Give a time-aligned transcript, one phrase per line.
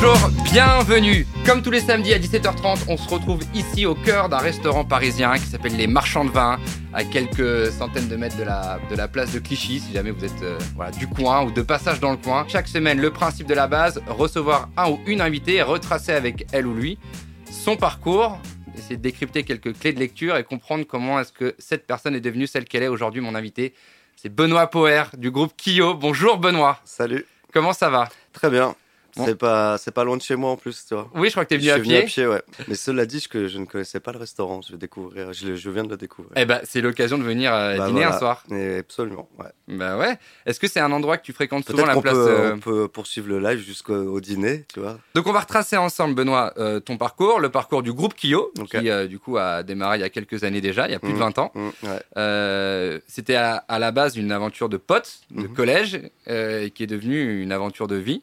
[0.00, 1.26] bonjour, bienvenue.
[1.44, 5.36] Comme tous les samedis à 17h30, on se retrouve ici au cœur d'un restaurant parisien
[5.38, 6.58] qui s'appelle Les Marchands de Vin,
[6.92, 10.24] à quelques centaines de mètres de la, de la place de Clichy, si jamais vous
[10.24, 12.46] êtes euh, voilà, du coin ou de passage dans le coin.
[12.48, 16.46] Chaque semaine, le principe de la base, recevoir un ou une invitée et retracer avec
[16.52, 16.98] elle ou lui
[17.50, 18.38] son parcours,
[18.76, 22.20] essayer de décrypter quelques clés de lecture et comprendre comment est-ce que cette personne est
[22.20, 23.74] devenue celle qu'elle est aujourd'hui, mon invité.
[24.16, 25.94] C'est Benoît Poer du groupe Kyo.
[25.94, 26.78] Bonjour Benoît.
[26.84, 27.24] Salut.
[27.52, 28.08] Comment ça va?
[28.32, 28.74] Très bien.
[29.24, 31.10] C'est pas, c'est pas loin de chez moi en plus, tu vois.
[31.14, 31.98] Oui, je crois que tu es Je venu suis à venu pied.
[31.98, 32.42] à pied, ouais.
[32.68, 34.60] Mais cela dit que je ne connaissais pas le restaurant.
[34.62, 35.32] Je vais découvrir.
[35.32, 36.32] Je, je viens de le découvrir.
[36.36, 38.16] Eh ben, c'est l'occasion de venir euh, Bah, dîner voilà.
[38.16, 38.44] un soir.
[38.50, 39.76] Et absolument, ouais.
[39.76, 40.18] Bah ouais.
[40.46, 42.88] Est-ce que c'est un endroit que tu fréquentes souvent la place peut, euh, on peut
[42.88, 44.98] poursuivre le live jusqu'au au dîner, tu vois.
[45.14, 48.88] Donc on va retracer ensemble, Benoît, euh, ton parcours, le parcours du groupe Kyo, qui
[48.88, 51.08] euh, du coup a démarré il y a quelques années déjà, il y a plus
[51.10, 51.20] de Mhm.
[51.20, 51.52] 20 ans.
[51.54, 52.00] Mm, ouais.
[52.16, 55.52] Euh, C'était à, à la base une aventure de potes, de Mhm.
[55.54, 58.22] collège, qui est devenue une aventure de vie.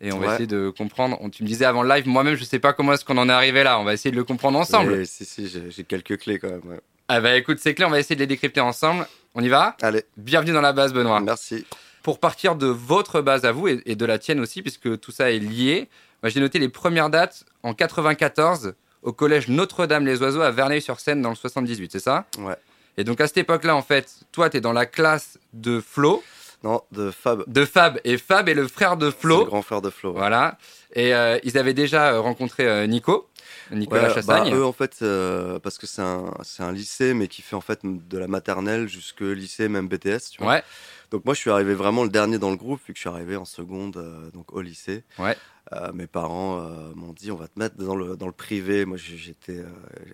[0.00, 1.18] Et on va essayer de comprendre.
[1.30, 3.32] Tu me disais avant le live, moi-même, je sais pas comment est-ce qu'on en est
[3.32, 3.78] arrivé là.
[3.78, 4.96] On va essayer de le comprendre ensemble.
[4.96, 6.62] Mais si, si, j'ai quelques clés quand même.
[6.64, 6.80] ouais.
[7.08, 9.06] Ah bah écoute, c'est clair, on va essayer de les décrypter ensemble.
[9.34, 9.76] On y va?
[9.82, 11.20] Allez, Bienvenue dans la base, Benoît.
[11.20, 11.66] merci.
[12.02, 15.10] Pour partir de votre base à vous et, et de la tienne aussi, puisque tout
[15.12, 15.88] ça est lié,
[16.22, 21.34] moi, j'ai noté les premières dates en 94 au collège Notre-Dame-les-Oiseaux à Verneuil-sur-Seine dans le
[21.36, 22.26] 78, c'est ça?
[22.38, 22.54] Ouais.
[22.96, 26.22] Et donc à cette époque-là, en fait, toi, tu es dans la classe de Flo,
[26.62, 27.44] Non, de Fab.
[27.46, 29.44] de Fab, et Fab est le frère de C'est le Flo.
[29.46, 30.10] grand frère de Flo.
[30.12, 30.18] ouais.
[30.18, 30.58] Voilà.
[30.94, 33.28] Et euh, ils avaient déjà euh, rencontré euh, Nico,
[33.70, 34.50] Nicolas Ouais, Chassagne.
[34.50, 37.60] bah, eux en fait, euh, parce que c'est un, un lycée, mais qui fait en
[37.60, 40.52] fait de la maternelle jusque lycée, même BTS, tu vois.
[40.54, 40.62] ouais,
[41.10, 43.08] Donc moi, je suis arrivé vraiment le dernier dans le groupe, vu que je suis
[43.08, 45.04] arrivé en seconde, euh, donc au lycée.
[45.18, 45.36] Ouais.
[45.72, 48.84] Euh, mes parents euh, m'ont dit, on va te mettre dans le, dans le privé.
[48.84, 49.68] Moi, j'étais euh,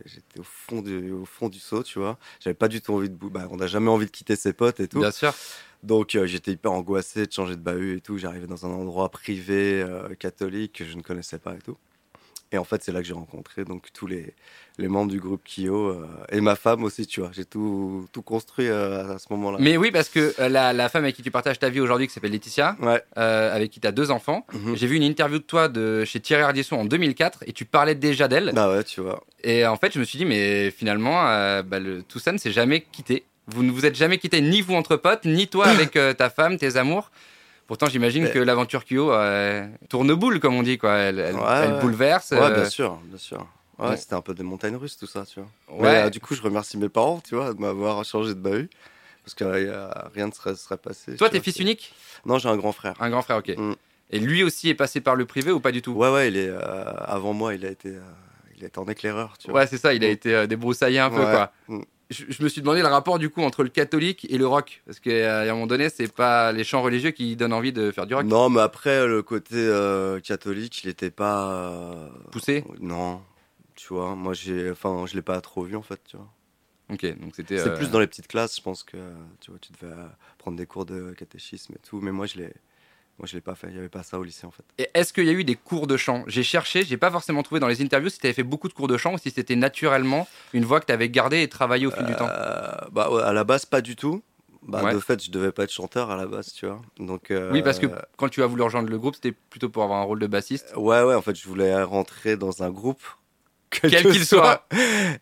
[0.05, 2.19] j'étais au, fond du, au fond du saut, tu vois.
[2.41, 3.17] J'avais pas du tout envie de...
[3.17, 5.01] Bah, on n'a jamais envie de quitter ses potes et tout.
[5.01, 5.35] bien sûr.
[5.83, 8.19] Donc j'étais hyper angoissé de changer de bahut et tout.
[8.19, 9.87] J'arrivais dans un endroit privé,
[10.19, 11.77] catholique, que je ne connaissais pas et tout.
[12.57, 14.33] Et en fait, c'est là que j'ai rencontré donc tous les,
[14.79, 17.29] les membres du groupe Kyo euh, et ma femme aussi, tu vois.
[17.35, 19.59] J'ai tout, tout construit euh, à ce moment-là.
[19.61, 22.07] Mais oui, parce que euh, la, la femme avec qui tu partages ta vie aujourd'hui,
[22.07, 23.03] qui s'appelle Laetitia, Ouais.
[23.15, 24.75] avec qui tu as deux enfants, Mhm.
[24.75, 27.95] J'ai vu une interview de toi de chez Thierry Ardisson en 2004 et tu parlais
[27.95, 28.53] déjà d'elle.
[28.55, 29.23] Bah ouais, tu vois.
[29.45, 31.23] Et en fait, je me suis dit, mais finalement,
[31.63, 33.25] bah, le- tout ça ne s'est jamais quitté.
[33.49, 36.57] Vous ne vous êtes jamais quitté, ni vous entre potes, ni toi avec ta femme,
[36.57, 37.11] tes amours.
[37.67, 40.95] Pourtant, j'imagine Mais- que l'aventure Kyo euh, tourne boule, comme on dit, quoi.
[40.97, 41.81] Elle, elle- Ouais, elle ouais.
[41.81, 42.31] bouleverse.
[42.31, 43.47] Ouais, euh, bien sûr, bien sûr.
[43.79, 45.49] Ouais, c'était un peu des montagnes russes, tout ça, tu vois.
[45.79, 45.83] ouais.
[45.93, 48.71] Mais, euh, du coup, je remercie mes parents, tu vois, de m'avoir changé de bahut.
[49.25, 49.45] Parce que
[50.15, 51.17] rien ne serait, serait passé.
[51.17, 51.93] Toi, t'es fils unique?
[52.25, 52.95] Non, j'ai un grand frère.
[53.01, 53.49] Un grand frère, ok.
[53.57, 53.73] Mm.
[54.11, 55.91] Et lui aussi est passé par le privé ou pas du tout?
[55.93, 58.01] Ouais, ouais, il est, euh, avant moi, il a été, euh,
[58.57, 59.61] il a été en éclaireur, tu vois.
[59.63, 60.11] Ouais, c'est ça, il a Mm.
[60.13, 61.33] été euh, débroussaillé un peu, Ouais.
[61.33, 61.53] quoi.
[62.11, 64.83] Je, je me suis demandé le rapport, du coup, entre le catholique et le rock.
[64.87, 68.07] Parce qu'à un moment donné, c'est pas les chants religieux qui donnent envie de faire
[68.07, 68.25] du rock.
[68.27, 71.51] Non, mais après, le côté euh, catholique, il était pas.
[71.53, 72.65] euh, Poussé?
[72.81, 73.23] Non,
[73.75, 76.29] tu vois, moi, j'ai, enfin, je l'ai pas trop vu, en fait, tu vois.
[76.93, 77.59] Ok, donc c'était.
[77.59, 78.97] C'est euh, plus dans les petites classes, je pense que,
[79.41, 80.07] tu vois, tu devais euh,
[80.39, 82.53] prendre des cours de catéchisme et tout, mais moi, je l'ai.
[83.19, 83.69] Moi, je l'ai pas fait.
[83.71, 84.63] Il y avait pas ça au lycée, en fait.
[84.79, 86.25] Et est-ce qu'il y a eu des cours de chant?
[86.27, 88.75] J'ai cherché, j'ai pas forcément trouvé dans les interviews si tu avais fait beaucoup de
[88.75, 91.87] cours de chant ou si c'était naturellement une voix que tu avais gardée et travaillée
[91.87, 92.29] au fil du temps.
[92.29, 94.23] Euh, bah, ouais, à la base, pas du tout.
[94.63, 94.93] Bah, Ouais.
[94.95, 96.83] De fait, je devais pas être chanteur à la base, tu vois.
[96.99, 99.83] Donc, euh, Oui, parce que quand tu as voulu rejoindre le groupe, c'était plutôt pour
[99.85, 100.73] avoir un rôle de bassiste.
[100.77, 103.03] Ouais, ouais, en fait, je voulais rentrer dans un groupe.
[103.71, 104.67] Quel que qu'il soit.
[104.73, 104.77] Et,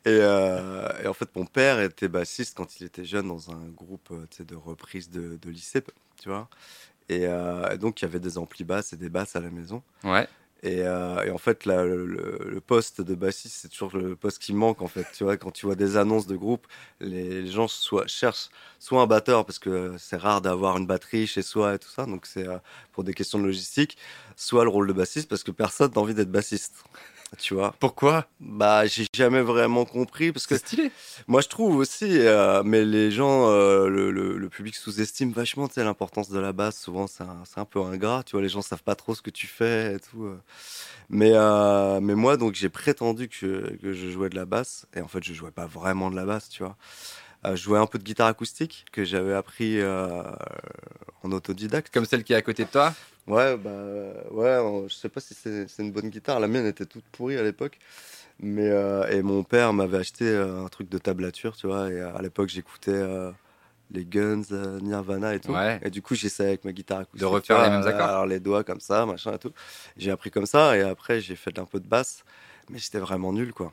[0.06, 4.08] euh, et en fait, mon père était bassiste quand il était jeune dans un groupe
[4.12, 5.82] euh, de reprise de, de lycée,
[6.22, 6.48] tu vois.
[7.08, 9.50] Et, euh, et donc, il y avait des amplis basses et des basses à la
[9.50, 9.82] maison.
[10.04, 10.26] Ouais.
[10.62, 14.16] Et, euh, et en fait, là, le, le- le poste de bassiste, c'est toujours le
[14.16, 15.06] poste qui manque, en fait.
[15.14, 16.66] Tu vois, quand tu vois des annonces de groupe,
[17.00, 18.48] les, les gens soit, cherchent
[18.78, 22.06] soit un batteur, parce que c'est rare d'avoir une batterie chez soi et tout ça,
[22.06, 22.56] donc c'est euh,
[22.92, 23.98] pour des questions de logistique,
[24.36, 26.82] soit le rôle de bassiste, parce que personne n'a envie d'être bassiste.
[27.38, 28.26] Tu vois Pourquoi?
[28.40, 30.90] Bah, j'ai jamais vraiment compris, parce que stylé.
[31.26, 35.68] moi, je trouve aussi, euh, mais les gens, euh, le, le- le public sous-estime vachement
[35.76, 36.80] l'importance de la basse.
[36.80, 39.30] Souvent, c'est un, un peu ingrat, tu vois, les gens savent pas trop ce que
[39.30, 40.24] tu fais et tout.
[40.24, 40.38] euh.
[41.10, 45.00] Mais, euh, mais moi, donc, j'ai prétendu que, que je jouais de la basse, et
[45.00, 46.76] en fait, je jouais pas vraiment de la basse, tu vois.
[47.44, 50.22] Je jouais un peu de guitare acoustique que j'avais appris euh,
[51.22, 51.92] en autodidacte.
[51.92, 52.94] Comme celle qui est à côté de toi.
[53.26, 53.70] Ouais, bah
[54.30, 56.40] ouais, je sais pas si c'est une bonne guitare.
[56.40, 57.78] La mienne était toute pourrie à l'époque.
[58.40, 61.90] Mais euh, et mon père m'avait acheté euh, un truc de tablature, tu vois.
[61.90, 63.30] Et à l'époque, j'écoutais euh,
[63.90, 64.42] les Guns,
[64.82, 65.52] Nirvana et tout.
[65.52, 65.80] Ouais.
[65.84, 67.20] Et du coup, j'essayais avec ma guitare acoustique.
[67.20, 68.08] De refaire les mêmes accords.
[68.08, 69.52] Alors les doigts comme ça, machin et tout.
[69.96, 72.24] J'ai appris comme ça et après j'ai fait un peu de basse,
[72.70, 73.72] mais j'étais vraiment nul quoi.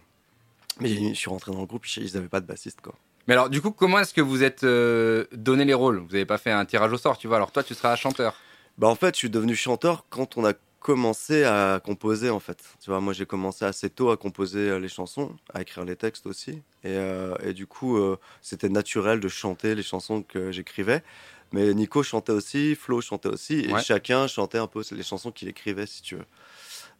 [0.79, 2.95] Mais je suis rentré dans le groupe, ils avaient pas de bassiste quoi.
[3.27, 5.99] Mais alors, du coup, comment est-ce que vous êtes euh, donné les rôles?
[5.99, 7.37] Vous n'avez pas fait un tirage au sort, tu vois?
[7.37, 8.35] Alors, toi, tu seras chanteur.
[8.77, 12.57] Bah en fait, je suis devenu chanteur quand on a commencé à composer en fait.
[12.81, 15.95] Tu vois, moi j'ai commencé assez tôt à composer euh, les chansons, à écrire les
[15.95, 16.51] textes aussi.
[16.83, 21.03] Et, euh, et du coup, euh, c'était naturel de chanter les chansons que j'écrivais.
[21.51, 23.83] Mais Nico chantait aussi, Flo chantait aussi, et Ouais.
[23.83, 26.25] chacun chantait un peu les chansons qu'il écrivait, si tu veux.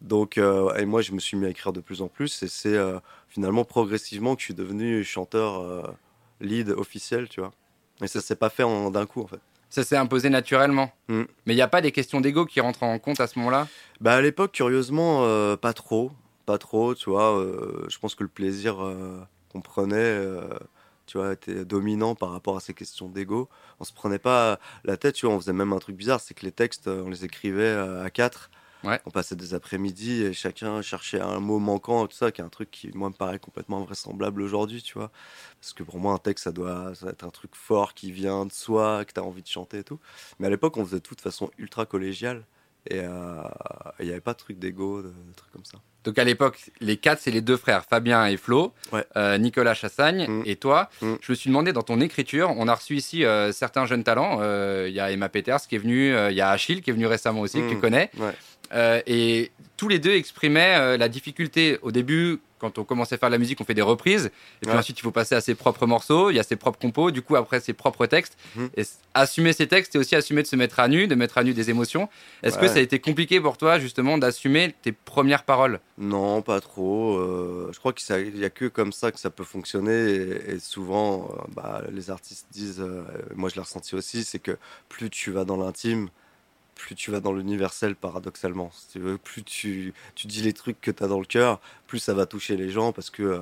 [0.01, 2.47] Donc, euh, et moi je me suis mis à écrire de plus en plus, et
[2.47, 2.77] c'est
[3.29, 5.95] finalement progressivement que je suis devenu chanteur
[6.41, 7.51] lead officiel, tu vois.
[8.01, 9.39] Et ça s'est pas fait en d'un coup en fait.
[9.69, 10.91] Ça s'est imposé naturellement.
[11.07, 11.21] Mm.
[11.45, 13.67] Mais il n'y a pas des questions d'ego qui rentrent en compte à ce moment-là?
[14.01, 16.11] Bah à l'époque, curieusement, euh, pas trop,
[16.45, 17.37] pas trop, tu vois.
[17.37, 20.19] euh, je pense que le plaisir euh, qu'on prenait,
[21.05, 23.47] tu vois, était dominant par rapport à ces questions d'ego.
[23.79, 25.35] On se prenait pas la tête, tu vois.
[25.35, 28.49] On faisait même un truc bizarre, c'est que les textes, on les écrivait à quatre.
[28.83, 28.99] Ouais.
[29.05, 32.49] On passait des après-midi et chacun cherchait un mot manquant, tout ça, qui est un
[32.49, 35.11] truc qui moi me paraît complètement invraisemblable aujourd'hui, tu vois.
[35.59, 38.11] Parce que pour moi, un texte, ça doit, ça doit être un truc fort qui
[38.11, 39.99] vient de soi, que tu as envie de chanter et tout.
[40.39, 42.43] Mais à l'époque, on faisait tout de façon ultra collégiale.
[42.89, 43.43] Et euh,
[43.99, 45.77] il n'y avait pas de truc d'ego, de, de trucs comme ça.
[46.03, 49.05] Donc à l'époque, les quatre, c'est les deux frères, Fabien et Flo, Ouais.
[49.17, 50.43] euh, Nicolas Chassagne Mm.
[50.47, 50.89] et toi.
[51.03, 51.13] Mm.
[51.21, 54.39] Je me suis demandé dans ton écriture, on a reçu ici euh, certains jeunes talents.
[54.41, 56.89] Euh, Il y a Emma Peters qui est venue, euh, il y a Achille qui
[56.89, 57.81] est venu récemment aussi, que tu Mm.
[57.81, 58.09] connais.
[58.17, 58.33] Ouais.
[58.73, 63.17] Euh, et tous les deux exprimaient euh, la difficulté au début, quand on commençait à
[63.17, 64.25] faire de la musique, on fait des reprises.
[64.27, 64.31] Et
[64.61, 64.77] puis Ouais.
[64.77, 67.23] ensuite, il faut passer à ses propres morceaux, il y a ses propres compos, du
[67.23, 68.37] coup, après, ses propres textes.
[68.55, 68.69] Mhm.
[68.77, 68.83] Et
[69.15, 71.53] assumer ces textes, c'est aussi assumer de se mettre à nu, de mettre à nu
[71.53, 72.07] des émotions.
[72.43, 75.79] Est-ce que ça a été compliqué pour toi, justement, d'assumer tes premières paroles?
[75.97, 77.17] Non, pas trop.
[77.17, 80.11] euh, je crois qu'il n'y a que comme ça que ça peut fonctionner.
[80.13, 82.85] Et, et souvent, bah, les artistes disent,
[83.35, 84.55] moi je l'ai ressenti aussi, c'est que
[84.87, 86.09] plus tu vas dans l'intime,
[86.81, 88.71] plus tu vas dans l'universel paradoxalement.
[88.73, 91.61] Si tu veux, plus tu, tu dis les trucs que tu as dans le cœur,
[91.87, 93.39] plus ça va toucher les gens parce que, euh,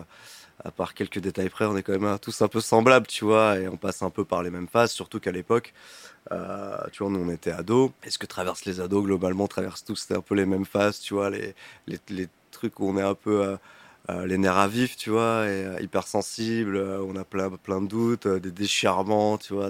[0.66, 3.24] à part quelques détails près, on est quand même euh, tous un peu semblables, tu
[3.24, 5.74] vois, et on passe un peu par les mêmes phases, surtout qu'à l'époque,
[6.34, 7.92] euh, tu vois, nous on était ados.
[8.04, 11.14] Et ce que traversent les ados, globalement, traversent tous un peu les mêmes phases, tu
[11.14, 11.56] vois, les,
[11.88, 13.58] les, trucs où on est un peu
[14.26, 18.28] les nerfs à vif, tu vois, et euh, hypersensible, on a plein, plein de doutes,
[18.28, 19.70] des déchirements, tu vois,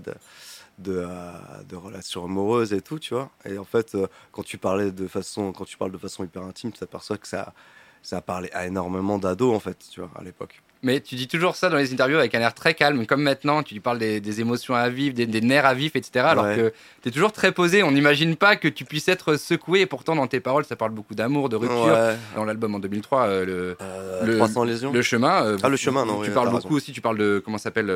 [0.80, 1.32] de, euh,
[1.68, 3.30] de relations amoureuses et tout, tu vois.
[3.46, 6.44] Et en fait, euh, quand tu parlais de façon, quand tu parles de façon hyper
[6.44, 7.54] intime, tu t'aperçois que ça,
[8.02, 10.62] ça parlé à énormément d'ados, en fait, tu vois, à l'époque.
[10.82, 13.64] Mais tu dis toujours ça dans les interviews avec un air très calme, comme maintenant,
[13.64, 16.26] tu parles des, des émotions à vivre, des, des nerfs à vif, etc.
[16.26, 16.56] Alors Ouais.
[16.56, 16.74] que
[17.04, 17.84] tu es toujours très posé.
[17.84, 19.82] On n'imagine pas que tu puisses être secoué.
[19.82, 21.86] Et pourtant, dans tes paroles, ça parle beaucoup d'amour, de rupture.
[21.88, 22.16] Ouais.
[22.36, 24.94] Dans l'album en 2003, euh, le, Euh, Le- 300 lésions.
[24.94, 25.44] le chemin.
[25.46, 26.76] euh, Ah, le chemin, non, Tu oui, parles beaucoup raison.
[26.78, 27.92] aussi, tu parles de, comment ça s'appelle,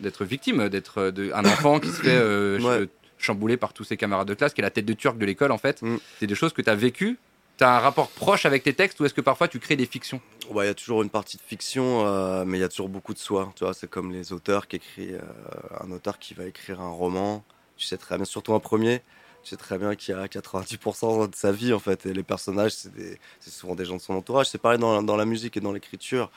[0.00, 2.86] d'être victime, d'être un enfant qui se fait ch- Ouais.
[3.16, 5.52] chambouler par tous ses camarades de classe, qui est la tête de turc de l'école,
[5.52, 5.80] en fait.
[5.82, 5.96] Mm.
[6.18, 7.18] C'est des choses que tu as vécues.
[7.60, 10.18] Tu un rapport proche avec tes textes ou est-ce que parfois tu crées des fictions?
[10.50, 12.88] Ouais, il y a toujours une partie de fiction, euh, mais il y a toujours
[12.88, 13.52] beaucoup de soi.
[13.54, 16.88] Tu vois, c'est comme les auteurs qui écrivent, euh, un auteur qui va écrire un
[16.88, 17.44] roman.
[17.76, 19.00] Tu sais très bien, surtout un premier,
[19.42, 22.06] tu sais très bien qu'il y a 90% de sa vie en fait.
[22.06, 24.48] Et les personnages, c'est des- c'est souvent des gens de son entourage.
[24.48, 26.30] C'est pareil dans, dans la musique et dans l'écriture.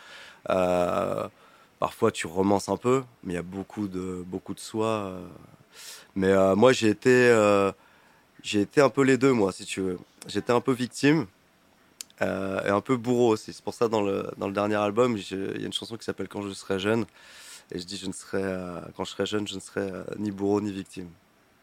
[0.50, 1.26] Euh,
[1.80, 4.88] parfois, tu romances un peu, mais il y a beaucoup de beaucoup de soi.
[4.88, 5.26] euh.
[6.16, 7.10] Mais moi, j'ai été,
[8.44, 9.98] j'ai été un peu les deux, moi, si tu veux.
[10.28, 11.26] J'étais un peu victime.
[12.22, 13.54] Euh, et un peu bourreau aussi.
[13.54, 16.06] C'est pour ça dans le, dans le dernier album, il y a une chanson qui
[16.06, 17.06] s'appelle Quand je serai jeune.
[17.72, 20.04] Et je dis je ne serai, euh, quand je serai jeune, je ne serai euh,
[20.20, 21.08] ni bourreau ni victime.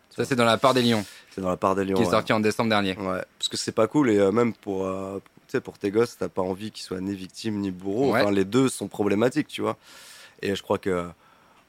[0.09, 1.95] Ça, c'est dans La part des lions, C'est dans la part des lions.
[1.95, 2.11] qui est ouais.
[2.11, 2.97] sorti en décembre dernier.
[2.97, 4.91] Ouais, parce que c'est pas cool et même pour,
[5.63, 8.13] pour tes gosses, t'as pas envie qu'ils soient ni victimes ni bourreaux.
[8.13, 8.23] Ouais.
[8.23, 9.77] Enfin, les deux sont problématiques, tu vois.
[10.43, 11.07] Et je crois que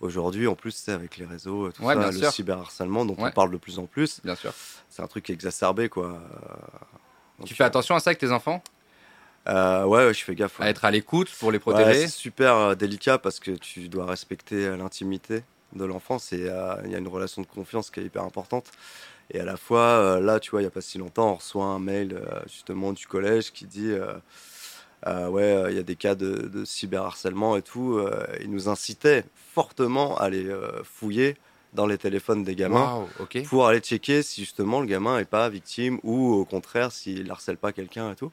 [0.01, 2.31] aujourd'hui, en plus, sais, avec les réseaux, et tout Ouais, ça, le sûr.
[2.31, 3.29] cyberharcèlement dont Ouais.
[3.29, 4.53] on parle de plus en plus, Bien sûr.
[4.89, 6.07] c'est un truc exacerbé, quoi.
[6.07, 6.17] Euh,
[7.39, 8.61] donc, Tu fais attention à ça avec tes enfants?
[9.47, 10.59] Euh, ouais, ouais, je fais gaffe.
[10.61, 12.01] À être à l'écoute pour les protéger?
[12.01, 15.43] c'est super euh, délicat parce que tu dois respecter euh, l'intimité
[15.73, 16.19] de l'enfant.
[16.19, 18.65] C'est, euh, Il y a une relation de confiance qui est hyper importante.
[19.31, 21.35] Et à la fois, euh, là, tu vois, il n'y a pas si longtemps, on
[21.35, 23.93] reçoit un mail euh, justement du collège qui dit
[25.07, 27.97] euh, Ouais, euh, il y a des cas de, de cyberharcèlement et tout.
[27.97, 31.37] euh, il nous incitait fortement à aller euh, fouiller
[31.73, 33.43] dans les téléphones des gamins ok.
[33.47, 37.57] pour aller checker si justement le gamin est pas victime ou au contraire s'il harcèle
[37.57, 38.31] pas quelqu'un et tout.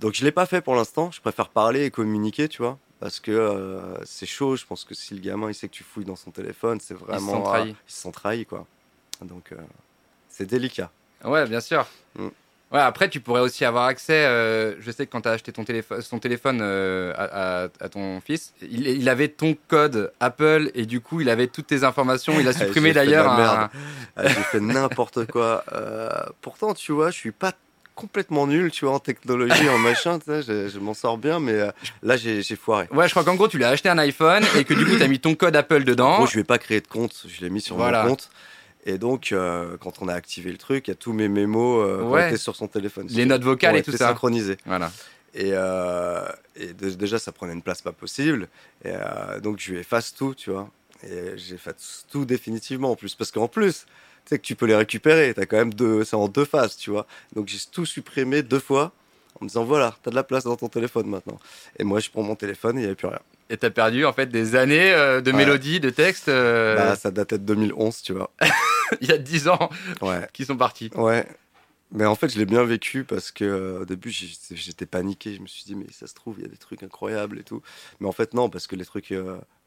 [0.00, 3.18] Donc je l'ai pas fait pour l'instant, je préfère parler et communiquer, tu vois, parce
[3.20, 6.04] que euh, c'est chaud, je pense que si le gamin il sait que tu fouilles
[6.04, 7.70] dans son téléphone, c'est vraiment sent trahi.
[7.70, 8.66] ah, il se sent trahi quoi.
[9.22, 9.56] Donc euh,
[10.28, 10.90] c'est délicat.
[11.24, 11.86] Ouais, bien sûr.
[12.16, 12.28] Mm.
[12.70, 14.26] Ouais, après, tu pourrais aussi avoir accès.
[14.26, 17.68] euh, je sais que quand tu as acheté ton téléphone, son téléphone euh, à, à-
[17.80, 21.68] à ton fils, il, il avait ton code Apple et du coup, il avait toutes
[21.68, 22.38] tes informations.
[22.38, 23.70] Il a supprimé fait de d'ailleurs un.
[24.16, 25.64] Ah, J'ai fait n'importe quoi.
[25.72, 26.10] Euh,
[26.42, 27.52] pourtant, tu vois, je suis pas
[27.94, 31.70] complètement nul, tu vois, en technologie, en machin, je, je m'en sors bien, mais euh,
[32.04, 32.86] là j'ai foiré.
[32.92, 34.94] Ouais, je crois qu'en gros, tu lui as acheté un iPhone et que du coup,
[34.96, 36.18] tu as mis ton code Apple dedans.
[36.18, 38.02] Moi, je vais pas créer de compte, je l'ai mis sur Voilà.
[38.04, 38.30] mon compte.
[38.86, 41.84] Et donc, euh, quand on a activé le truc, il y a tous mes mémos
[41.86, 42.36] euh, qui Ouais.
[42.36, 43.06] sur son téléphone.
[43.10, 43.98] Les notes vocales et tout ça.
[44.08, 44.56] synchronisées.
[44.64, 44.90] Voilà.
[45.34, 48.48] Et, euh, et dé- déjà, ça prenait une place pas possible.
[48.84, 48.92] Et
[49.42, 50.70] donc, je lui efface tout, tu vois.
[51.04, 53.14] Et j'efface tout définitivement en plus.
[53.14, 53.84] Parce qu'en plus,
[54.24, 55.34] tu sais que tu peux les récupérer.
[55.34, 57.06] T'as quand même deux, c'est en deux phases, tu vois.
[57.36, 58.92] Donc, j'ai tout supprimé deux fois
[59.40, 61.38] en me disant voilà, t'as de la place dans ton téléphone maintenant.
[61.78, 63.20] Et moi, je prends mon téléphone et il n'y avait plus rien.
[63.50, 65.36] Et t'as perdu en fait des années euh, de Ouais.
[65.38, 68.30] mélodies, de textes euh, Bah, ça datait de 2011, tu vois.
[69.00, 69.70] il y a 10 ans
[70.02, 70.26] Ouais.
[70.32, 70.90] qui sont partis.
[70.94, 71.26] Ouais.
[71.90, 75.34] Mais en fait, je l'ai bien vécu parce que euh, au début, j'étais paniqué.
[75.34, 77.44] Je me suis dit, mais ça se trouve, il y a des trucs incroyables et
[77.44, 77.62] tout.
[78.00, 79.14] Mais en fait, non, parce que les trucs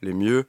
[0.03, 0.45] les mieux,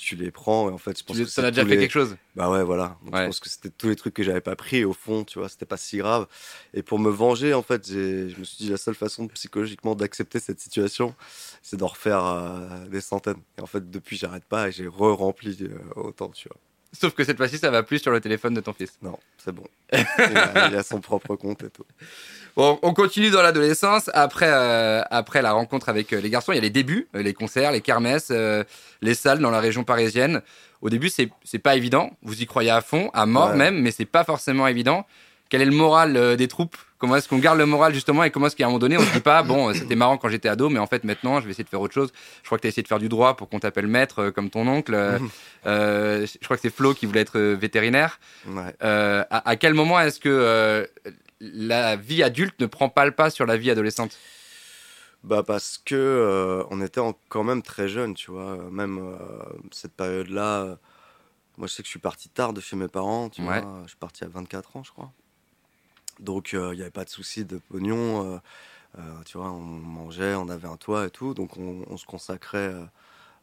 [0.00, 1.78] tu les prends et en fait, je pense Tu que ça a déjà fait les-
[1.82, 2.16] quelque chose?
[2.34, 2.98] Bah ouais, voilà.
[3.04, 3.20] Donc, Ouais.
[3.22, 5.38] Je pense que c'était tous les trucs que j'avais pas pris et au fond, tu
[5.38, 6.26] vois, c'était pas si grave.
[6.74, 10.40] Et pour me venger, en fait, je me suis dit, la seule façon psychologiquement d'accepter
[10.40, 11.14] cette situation,
[11.62, 13.42] c'est d'en refaire euh, des centaines.
[13.58, 16.56] Et en fait, depuis, j'arrête pas et j'ai re-rempli euh, autant, tu vois.
[16.92, 18.92] Sauf que cette fois-ci, ça va plus sur le téléphone de ton fils.
[19.02, 19.62] Non, c'est bon.
[19.92, 19.98] il,
[20.36, 21.84] a, il a son propre compte et tout.
[22.56, 24.10] Bon, on continue dans l'adolescence.
[24.12, 27.22] Après, euh, après la rencontre avec euh, les garçons, il y a les débuts, euh,
[27.22, 28.64] les concerts, les kermesses, euh,
[29.02, 30.42] les salles dans la région parisienne.
[30.82, 32.10] Au début, c'est c'est pas évident.
[32.22, 33.56] Vous y croyez à fond, à mort Ouais.
[33.56, 35.06] même, mais c'est pas forcément évident.
[35.50, 36.76] Quel est le moral euh, des troupes?
[36.98, 39.00] Comment est-ce qu'on garde le moral justement et comment est-ce qu'à un moment donné on
[39.02, 41.46] se dit pas bon euh, c'était marrant quand j'étais ado mais en fait maintenant je
[41.46, 42.12] vais essayer de faire autre chose.
[42.42, 44.30] Je crois que tu as essayé de faire du droit pour qu'on t'appelle maître euh,
[44.30, 44.94] comme ton oncle.
[44.94, 45.18] Euh,
[45.66, 48.20] euh, je crois que c'est Flo qui voulait être vétérinaire.
[48.46, 48.74] Ouais.
[48.82, 50.86] Euh, à, à quel moment est-ce que euh,
[51.40, 54.18] la vie adulte ne prend pas le pas sur la vie adolescente?
[55.24, 58.56] Bah parce que on était en- quand même très jeunes, tu vois.
[58.70, 59.00] Même
[59.70, 60.76] cette période-là,
[61.58, 63.60] moi je sais que je suis parti tard de chez mes parents, tu Ouais.
[63.62, 63.80] vois.
[63.84, 65.10] Je suis parti à 24 ans, je crois.
[66.20, 68.34] Donc euh, il n'y avait pas de souci de pognon.
[68.34, 68.38] euh,
[68.98, 71.34] euh, tu vois, on mangeait, on avait un toit et tout.
[71.34, 72.74] Donc on, on se consacrait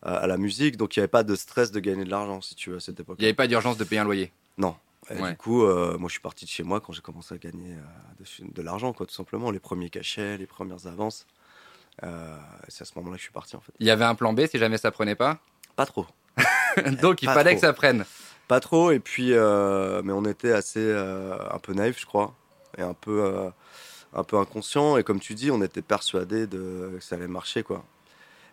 [0.02, 0.78] à, la musique.
[0.78, 2.80] Donc il n'y avait pas de stress de gagner de l'argent, si tu veux, à
[2.80, 3.18] cette époque.
[3.20, 4.32] Il n'y avait pas d'urgence de payer un loyer?
[4.58, 4.76] Non.
[5.10, 5.32] Et Ouais.
[5.32, 7.76] Du coup, euh, moi je suis parti de chez moi quand j'ai commencé à gagner
[7.76, 9.52] euh, de, l'argent, quoi, tout simplement.
[9.52, 11.26] Les premiers cachets, les premières avances.
[12.04, 13.72] Euh, c'est à ce moment-là que je suis parti en fait.
[13.80, 15.40] Il y avait un plan B si jamais ça prenait pas?
[15.76, 16.06] Pas trop.
[17.02, 17.62] Donc il pas fallait trop.
[17.62, 18.06] que ça prenne.
[18.48, 22.34] Pas trop, et puis, mais on était assez un peu naïf, je crois,
[22.78, 23.50] et un peu, euh,
[24.14, 24.98] un peu inconscient.
[24.98, 27.84] Et comme tu dis, on était persuadé de, que ça allait marcher, quoi.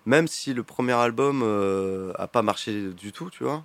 [0.06, 3.64] Même si le premier album euh, a pas marché du tout, tu vois,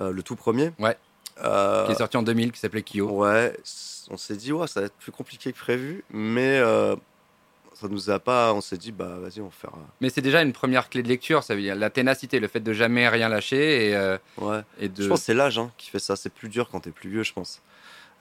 [0.00, 0.72] euh, le tout premier.
[0.78, 0.96] Ouais.
[1.36, 3.08] Qui est sorti en 2000, qui s'appelait Kyo.
[3.10, 3.56] ouais,
[4.10, 6.60] on s'est dit, ouais, ça va être plus compliqué que prévu, mais
[7.80, 8.52] ça nous a pas.
[8.54, 9.70] On s'est dit, bah vas-y, on va faire.
[10.00, 12.60] Mais c'est déjà une première clé de lecture, ça veut dire la ténacité, le fait
[12.60, 14.60] de jamais rien lâcher et, euh, ouais.
[14.80, 15.02] et de.
[15.02, 16.16] Je pense que c'est l'âge hein, qui fait ça.
[16.16, 17.62] C'est plus dur quand t'es plus vieux, je pense.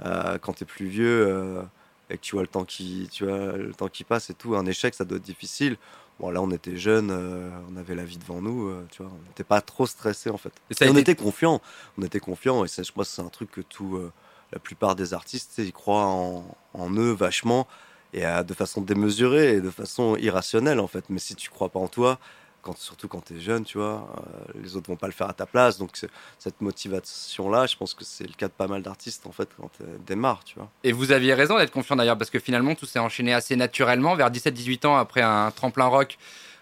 [0.06, 1.62] Euh, quand t'es plus vieux euh,
[2.10, 4.56] et que tu vois le temps qui, tu vois le temps qui passe et tout,
[4.56, 5.78] un échec, ça doit être difficile.
[6.20, 9.12] Bon, là, on était jeunes, euh, on avait la vie devant nous, euh, tu vois.
[9.12, 10.52] On n'était pas trop stressés en fait.
[10.70, 11.62] Et ça Et on été- était confiants.
[11.98, 14.12] On était confiants et ça, je pense que c'est un truc que tout, euh,
[14.52, 17.68] la plupart des artistes, tu ils croient en, en eux vachement
[18.14, 21.04] et de façon démesurée et de façon irrationnelle en fait.
[21.10, 22.20] Mais si tu crois pas en toi,
[22.68, 25.30] quand, surtout quand tu es jeune, tu vois, euh, les autres vont pas le faire
[25.30, 25.78] à ta place.
[25.78, 25.92] Donc
[26.38, 29.72] cette motivation-là, je pense que c'est le cas de pas mal d'artistes en fait quand
[29.78, 30.70] tu démarres, tu vois.
[30.84, 34.16] Et vous aviez raison d'être confiant d'ailleurs, parce que finalement tout s'est enchaîné assez naturellement.
[34.16, 36.18] Vers 17-18 ans, après un tremplin rock,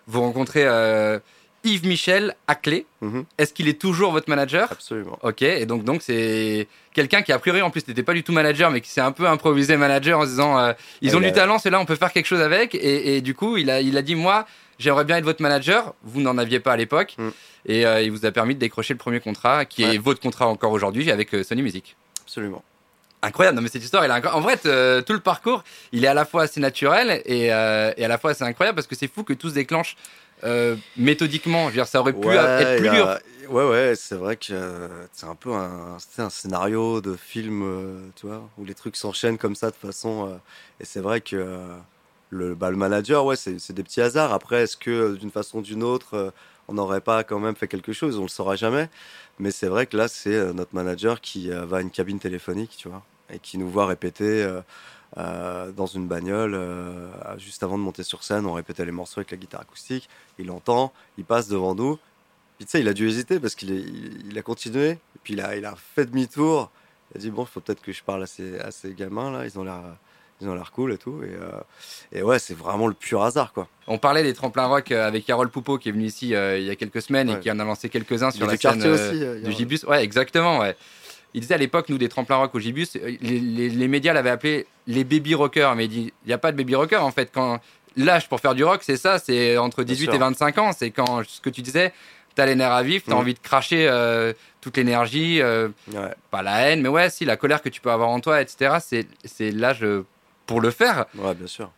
[0.07, 1.19] vous rencontrez euh,
[1.63, 2.85] Yves Michel à clé.
[3.01, 4.71] Mhm, Est-ce qu'il est toujours votre manager?
[4.71, 5.17] Absolument.
[5.23, 8.31] Ok, et donc donc c'est quelqu'un qui a priori en plus n'était pas du tout
[8.33, 11.31] manager, mais qui s'est un peu improvisé manager en se disant euh, ils ont du
[11.31, 12.75] talent, c'est là on peut faire quelque chose avec.
[12.75, 14.45] Et, et du coup il a il a dit moi
[14.79, 15.93] j'aimerais bien être votre manager.
[16.03, 17.29] Vous n'en aviez pas à l'époque, Mm.
[17.67, 20.47] et euh, il vous a permis de décrocher le premier contrat, qui est votre contrat
[20.47, 21.95] encore aujourd'hui avec euh, Sony Music.
[22.23, 22.63] Absolument.
[23.21, 24.37] Incroyable, non mais cette histoire, elle est incroyable.
[24.39, 27.51] En vrai, euh, tout le parcours, il est à la fois assez naturel et, et
[27.51, 29.95] à la fois assez incroyable parce que c'est fou que tout se déclenche
[30.97, 31.63] méthodiquement.
[31.63, 33.07] Je veux dire, ça aurait pu Ouais, être plus dur.
[33.09, 38.25] a- Ouais, ouais, c'est vrai que c'est un peu un, un scénario de film, tu
[38.25, 40.39] vois, où les trucs s'enchaînent comme ça de façon.
[40.79, 41.59] et c'est vrai que
[42.35, 44.33] le, bah, manager, ouais, c'est des petits hasards.
[44.33, 46.31] Après, est-ce que euh, d'une façon ou d'une autre, euh,
[46.67, 48.19] on n'aurait pas quand même fait quelque chose?
[48.19, 48.89] On le saura jamais.
[49.39, 52.75] Mais c'est vrai que là, c'est euh, notre manager qui va à une cabine téléphonique,
[52.77, 54.47] tu vois, et qui nous voit répéter.
[55.15, 56.59] dans une bagnole,
[57.37, 60.09] juste avant de monter sur scène, on répétait les morceaux avec la guitare acoustique.
[60.39, 61.97] Il entend, il passe devant nous.
[62.57, 64.89] Puis tu il a dû hésiter parce qu'il a continué.
[64.89, 66.69] Et puis il a, il a fait demi-tour.
[67.11, 69.31] Il a dit bon, il faut peut-être que je parle à ces, à ces gamins
[69.31, 69.45] là.
[69.45, 69.81] Ils ont l'air,
[70.41, 71.21] ils ont l'air cool et tout.
[71.23, 71.51] Et, euh,
[72.11, 73.67] et ouais, c'est vraiment le pur hasard quoi.
[73.87, 76.65] On parlait des tremplins rock euh, avec Carole Poupeau qui est venue ici euh, il
[76.65, 79.41] y a quelques semaines et qui en a lancé quelques-uns sur la scène aussi.
[79.43, 79.51] du.
[79.51, 79.83] Gibus.
[79.87, 80.59] Ouais, exactement.
[80.59, 80.75] Ouais.
[81.33, 84.29] Il disait à l'époque, nous, des tremplins rock au Gibus, les, les- les médias l'avaient
[84.29, 85.75] appelé les baby rockers.
[85.75, 87.29] Mais il dit, il n'y a pas de baby rocker en fait.
[87.33, 87.59] Quand
[87.97, 90.13] l'âge pour faire du rock, c'est ça, c'est entre Bien 18 sûr.
[90.15, 90.71] et 25 ans.
[90.77, 91.91] C'est quand ce que tu disais,
[92.35, 93.17] t'as les nerfs à vif, t'as Mm.
[93.17, 96.13] envie de cracher euh, toute l'énergie, euh, Ouais.
[96.31, 98.77] pas la haine, mais ouais, si la colère que tu peux avoir en toi, etc.
[99.25, 99.85] C'est l'âge
[100.45, 101.05] pour le faire.
[101.15, 101.71] Ouais, bien sûr.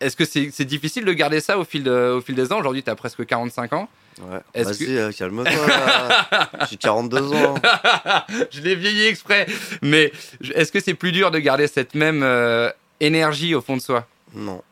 [0.00, 2.58] Est-ce que c'est difficile de garder ça au fil, de- au fil des ans?
[2.58, 3.88] Aujourd'hui, tu as presque 45 ans.
[4.20, 4.62] Ouais.
[4.62, 5.52] Vas-y, euh, calme-toi.
[6.70, 7.54] J'ai 42 ans.
[8.50, 9.46] je l'ai vieilli exprès.
[9.82, 10.12] Mais
[10.54, 14.06] est-ce que c'est plus dur de garder cette même euh, énergie au fond de soi?
[14.34, 14.62] Non.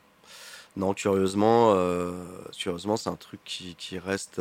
[0.77, 2.13] Non, curieusement, euh,
[2.57, 4.41] curieusement c'est un truc qui, qui reste.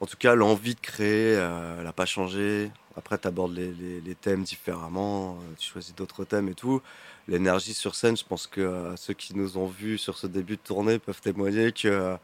[0.00, 2.70] En tout cas, l'envie de créer, elle n'a pas changé.
[2.98, 6.82] Après, tu abordes les, les- les thèmes différemment, tu choisis d'autres thèmes et tout.
[7.28, 10.56] L'énergie sur scène, je pense que euh, ceux qui nous ont vus sur ce début
[10.56, 12.16] de tournée peuvent témoigner que euh,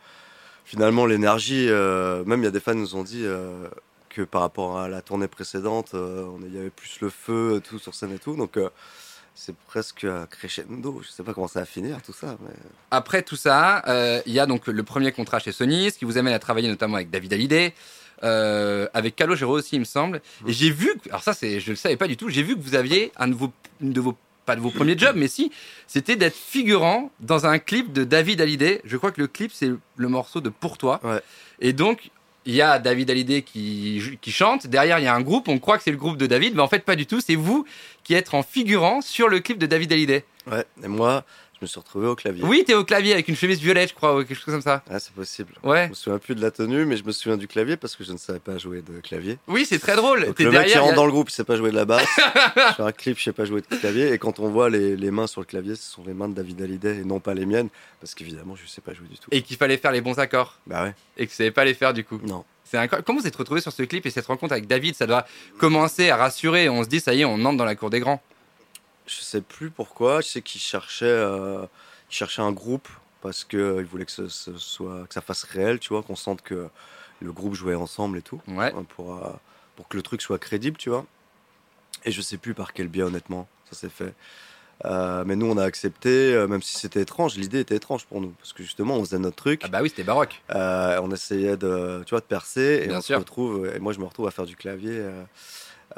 [0.64, 3.24] finalement, l'énergie, euh, même il y a des fans qui nous ont dit
[4.08, 7.78] que par rapport à la tournée précédente, on- il y avait plus le feu, tout
[7.78, 8.36] sur scène et tout.
[8.36, 8.58] Donc,
[9.34, 11.00] c'est presque crescendo.
[11.02, 12.36] Je sais pas comment ça va finir tout ça.
[12.42, 12.52] Mais...
[12.90, 16.04] Après tout ça, euh, il y a donc le premier contrat chez Sony, ce qui
[16.04, 17.74] vous amène à travailler notamment avec David Hallyday,
[18.24, 20.20] euh, avec Calogero aussi, il me semble.
[20.46, 22.54] Et j'ai vu, que- alors ça, c'est, je le savais pas du tout, j'ai vu
[22.56, 25.28] que vous aviez un de vos, une de vos, pas de vos premiers jobs, mais
[25.28, 25.52] si,
[25.86, 28.80] c'était d'être figurant dans un clip de David Hallyday.
[28.84, 31.00] Je crois que le clip, c'est le morceau de Pour toi.
[31.04, 31.20] Ouais.
[31.60, 32.10] Et donc,
[32.44, 34.66] il y a David Hallyday qui, qui chante.
[34.66, 35.48] Derrière, il y a un groupe.
[35.48, 37.20] On croit que c'est le groupe de David, mais en fait, pas du tout.
[37.20, 37.64] C'est vous
[38.02, 40.24] qui êtes en figurant sur le clip de David Hallyday.
[40.50, 40.64] Ouais.
[40.82, 41.24] Et moi,
[41.62, 42.42] me suis retrouvé au clavier.
[42.44, 44.82] Oui, t'es au clavier avec une chemise violette, je crois, ou quelque chose comme ça.
[44.90, 45.54] Ah, c'est possible.
[45.62, 45.84] Ouais.
[45.86, 48.04] Je me souviens plus de la tenue, mais je me souviens du clavier parce que
[48.04, 49.38] je ne savais pas jouer de clavier.
[49.48, 50.26] Oui, c'est très drôle.
[50.26, 51.84] Donc, le mec qui rentre a- dans le groupe, il sait pas jouer de la
[51.84, 52.06] basse.
[52.56, 54.12] je fais un clip, je sais pas jouer de clavier.
[54.12, 56.34] Et quand on voit les, les mains sur le clavier, ce sont les mains de
[56.34, 57.68] David Hallyday et non pas les miennes,
[58.00, 59.28] parce qu'évidemment, je sais pas jouer du tout.
[59.30, 60.58] Et qu'il fallait faire les bons accords.
[60.66, 60.94] Bah ouais.
[61.16, 62.20] Et que tu savais pas les faire du coup.
[62.26, 62.44] Non.
[63.04, 64.94] Comment vous êtes retrouvé sur ce clip et cette rencontre avec David?
[64.94, 65.26] Ça doit
[65.58, 66.70] commencer à rassurer.
[66.70, 68.22] On se dit, ça y est, on entre dans la cour des grands.
[69.06, 70.20] Je sais plus pourquoi.
[70.20, 71.66] Je sais qu'il cherchait, euh,
[72.38, 72.88] un groupe
[73.20, 76.02] parce que euh, il voulait que ce, ce soit, que ça fasse réel, tu vois,
[76.02, 76.68] qu'on sente que
[77.20, 78.72] le groupe jouait ensemble et tout, Ouais.
[78.74, 79.30] hein, pour, euh,
[79.76, 81.06] pour que le truc soit crédible, tu vois.
[82.04, 84.12] Et je sais plus par quel biais, honnêtement, ça s'est fait.
[84.84, 87.36] Euh, mais nous, on a accepté, euh, même si c'était étrange.
[87.36, 89.60] L'idée était étrange pour nous parce que justement, on faisait notre truc.
[89.64, 90.42] Ah bah oui, c'était baroque.
[90.50, 93.14] Euh, on essayait de, tu vois, de percer et Bien on sûr.
[93.16, 93.70] se retrouve.
[93.72, 95.22] Et moi, je me retrouve à faire du clavier euh,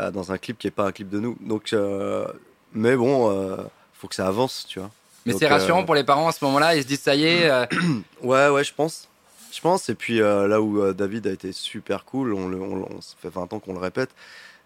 [0.00, 1.38] euh, dans un clip qui est pas un clip de nous.
[1.40, 2.26] Donc, euh,
[2.74, 3.56] mais bon, euh,
[3.94, 4.90] faut que ça avance, tu vois.
[5.26, 6.76] Mais c'est rassurant euh, pour les parents à ce moment-là.
[6.76, 7.48] Ils se disent, ça y est.
[7.50, 7.64] euh,
[8.22, 9.08] Ouais, ouais, je pense.
[9.52, 9.88] Je pense.
[9.88, 13.14] Et puis euh, là où David a été super cool, on le, on, on- ça
[13.20, 14.10] fait 20 ans qu'on le répète,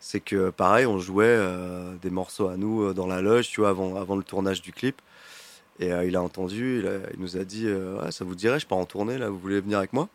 [0.01, 1.39] c'est que pareil, on jouait
[2.03, 5.01] des morceaux à nous dans la loge, tu vois, avant, avant le tournage du clip.
[5.81, 8.59] Et euh, il a entendu, il, a- il nous a dit euh, ça vous dirait,
[8.59, 10.09] je pars en tournée là, vous voulez venir avec moi?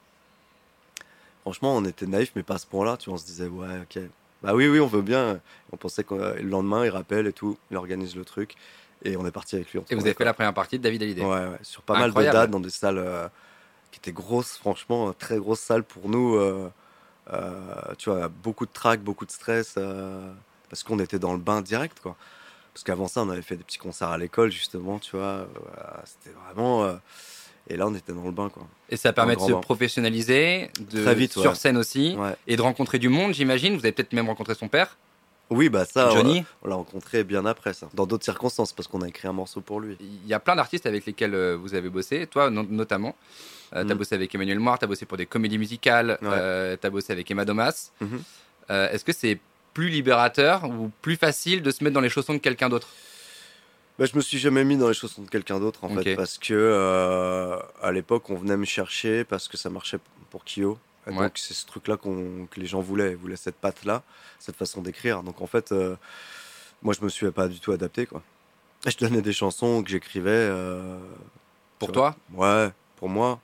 [1.41, 3.79] Franchement, on était naïfs, mais pas à ce point-là, tu vois, on se disait Ouais,
[3.84, 4.01] ok.
[4.43, 5.39] Bah oui, oui, on veut bien.
[5.71, 8.56] On pensait que le lendemain, il rappelle et tout, il organise le truc.
[9.06, 9.79] Et on est parti avec lui.
[9.89, 11.21] Et vous avez fait la première partie de David Hallyday.
[11.21, 13.27] Ouais, ouais, sur pas mal de dates dans des salles euh,
[13.91, 16.36] qui étaient grosses, franchement, euh, très grosses salles pour nous.
[16.36, 16.69] euh,
[17.32, 19.77] euh, tu vois, beaucoup de trac, beaucoup de stress,
[20.69, 22.15] parce qu'on était dans le bain direct, quoi.
[22.73, 25.47] Parce qu'avant ça, on avait fait des petits concerts à l'école, justement, tu vois.
[26.06, 26.97] C'était vraiment.
[27.69, 28.67] Et là, on était dans le bain, quoi.
[28.89, 29.62] Et ça permet de se bain.
[29.62, 31.56] professionnaliser, de, Très vite, sur ouais.
[31.56, 32.36] scène aussi, Ouais.
[32.47, 33.73] et de rencontrer du monde, j'imagine.
[33.73, 34.97] Vous avez peut-être même rencontré son père,
[35.49, 36.43] Oui, bah ça, Johnny.
[36.63, 37.88] on- l'a rencontré bien après, ça.
[37.93, 39.97] Dans d'autres circonstances, parce qu'on a écrit un morceau pour lui.
[39.99, 43.15] Il y a plein d'artistes avec lesquels euh, vous avez bossé, toi no- notamment.
[43.76, 43.97] Euh, T'as Mm.
[43.97, 46.30] bossé avec Emmanuel Moir, t'as bossé pour des comédies musicales, Ouais.
[46.32, 47.91] euh, t'as bossé avec Emma Domas.
[48.02, 48.21] Mhm.
[48.71, 49.39] Euh, Est-ce que c'est
[49.73, 52.88] plus libérateur ou plus facile de se mettre dans les chaussons de quelqu'un d'autre?
[53.99, 56.38] Bah, je me suis jamais mis dans les chaussons de quelqu'un d'autre en fait parce
[56.39, 59.99] que euh, à l'époque on venait me chercher parce que ça marchait
[60.32, 60.79] pour Kyo.
[61.06, 61.17] Et Ouais.
[61.25, 64.01] Donc c'est ce truc-là qu'on- que les gens voulaient, ils voulaient cette patte-là,
[64.39, 65.21] cette façon d'écrire.
[65.21, 65.95] Donc en fait, euh,
[66.82, 68.23] moi je me suis pas du tout adapté quoi.
[68.88, 70.29] Je donnais des chansons que j'écrivais.
[70.32, 70.97] euh,
[71.79, 72.15] Pour toi?
[72.34, 73.39] Ouais, pour moi.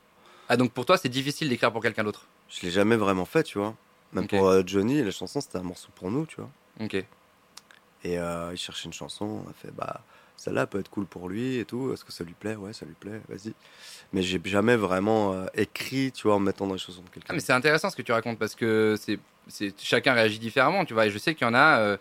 [0.48, 2.26] Ah donc pour toi c'est difficile d'écrire pour quelqu'un d'autre?
[2.48, 3.76] Je l'ai jamais vraiment fait, tu vois.
[4.12, 6.50] Même pour Johnny, la chanson c'était un morceau pour nous, tu vois.
[6.80, 6.94] Ok.
[8.02, 10.00] Et il cherchait une chanson, on a fait bah
[10.42, 11.92] celle-là peut être cool pour lui et tout.
[11.92, 12.56] Est-ce que ça lui plaît?
[12.56, 13.20] Ouais, ça lui plaît.
[13.28, 13.52] Vas-y.
[14.14, 17.06] Mais j'ai jamais vraiment euh, écrit, tu vois, en me mettant dans les chansons de
[17.08, 17.34] Ah, quelqu'un.
[17.34, 20.94] mais c'est intéressant ce que tu racontes parce que c'est, c'est chacun réagit différemment, tu
[20.94, 21.06] vois.
[21.06, 21.78] Et je sais qu'il y en a.
[21.80, 21.96] Euh,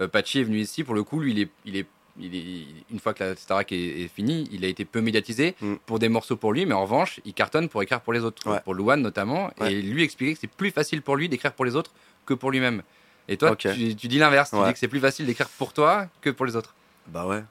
[0.00, 1.86] euh, Patchy est venu ici pour le coup, lui il est, il est,
[2.18, 5.54] il est une fois que la Starac est, est finie, il a été peu médiatisé
[5.60, 5.74] Mm.
[5.86, 8.50] pour des morceaux pour lui, mais en revanche il cartonne pour écrire pour les autres,
[8.50, 8.58] Ouais.
[8.64, 9.52] pour Louane notamment.
[9.60, 9.72] Ouais.
[9.72, 11.92] Et lui expliquait que c'est plus facile pour lui d'écrire pour les autres
[12.26, 12.82] que pour lui-même.
[13.28, 16.08] Et toi, tu, tu dis l'inverse, tu dis que c'est plus facile d'écrire pour toi
[16.20, 16.74] que pour les autres.
[17.06, 17.42] Bah ouais.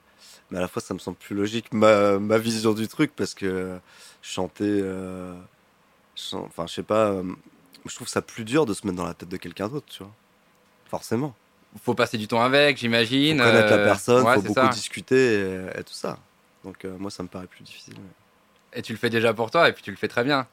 [0.53, 3.33] Mais à la fois, ça me semble plus logique ma, ma vision du truc parce
[3.33, 3.79] que
[4.21, 5.33] chanter, euh,
[6.33, 7.23] enfin, je sais pas, euh,
[7.87, 10.03] je trouve ça plus dur de se mettre dans la tête de quelqu'un d'autre, tu
[10.03, 10.11] vois.
[10.91, 11.33] Forcément.
[11.83, 13.39] Faut passer du temps avec, Faut j'imagine.
[13.39, 14.67] connaître la euh, personne, ouais, faut beaucoup ça.
[14.67, 16.19] discuter et, et tout ça.
[16.63, 17.95] Donc euh, moi, ça me paraît plus difficile.
[18.73, 20.45] Et tu le fais déjà pour toi et puis tu le fais très bien.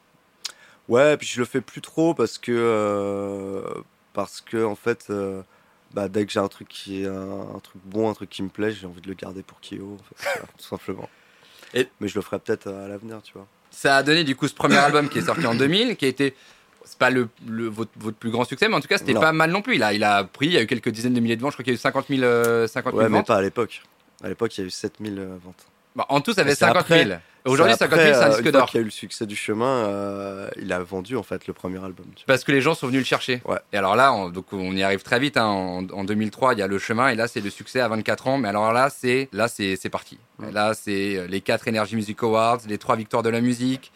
[0.89, 3.63] Ouais, puis je le fais plus trop parce que
[4.15, 5.13] parce que en fait,
[5.95, 8.43] bah, dès que j'ai un truc qui est un, un truc bon, un truc qui
[8.43, 11.09] me plaît, j'ai envie de le garder pour Kyo, en fait, tu vois, tout simplement.
[11.75, 13.47] Et- Mais je le ferai peut-être à l'avenir, tu vois.
[13.71, 16.09] Ça a donné du coup ce premier album qui est sorti en 2000, qui a
[16.09, 16.35] été.
[16.85, 19.33] C'est pas le, le- votre, votre plus grand succès, mais en tout cas, c'était pas
[19.33, 19.77] mal non plus.
[19.77, 21.53] Il a, il a pris, il y a eu quelques dizaines de milliers de ventes.
[21.53, 23.27] Je crois qu'il y a eu 50 000, euh, 50 000 Ouais, mais ventes.
[23.29, 23.83] pas à l'époque.
[24.25, 25.67] À l'époque, il y a eu 7000 euh, ventes.
[25.97, 27.01] Bah, en tout, ça avait C'est 50 000.
[27.01, 28.69] après- Aujourd'hui, C'est 50 000, c'est un euh, disque une fois d'or.
[28.69, 31.55] qu'il y a eu le succès du chemin, euh, il a vendu en fait le
[31.55, 32.05] premier album.
[32.27, 33.41] Parce que les gens sont venus le chercher.
[33.47, 33.57] Ouais.
[33.73, 35.39] Et alors là, on, donc on y arrive très vite.
[35.39, 35.47] hein.
[35.47, 38.29] En, en 2003, il y a le chemin, et là, c'est le succès à 24
[38.29, 38.37] ans.
[38.37, 40.19] Mais alors là, c'est là, c'est c'est parti.
[40.39, 40.53] Ouais.
[40.53, 43.91] Là, c'est euh, les quatre Energy Music Awards, les trois victoires de la musique,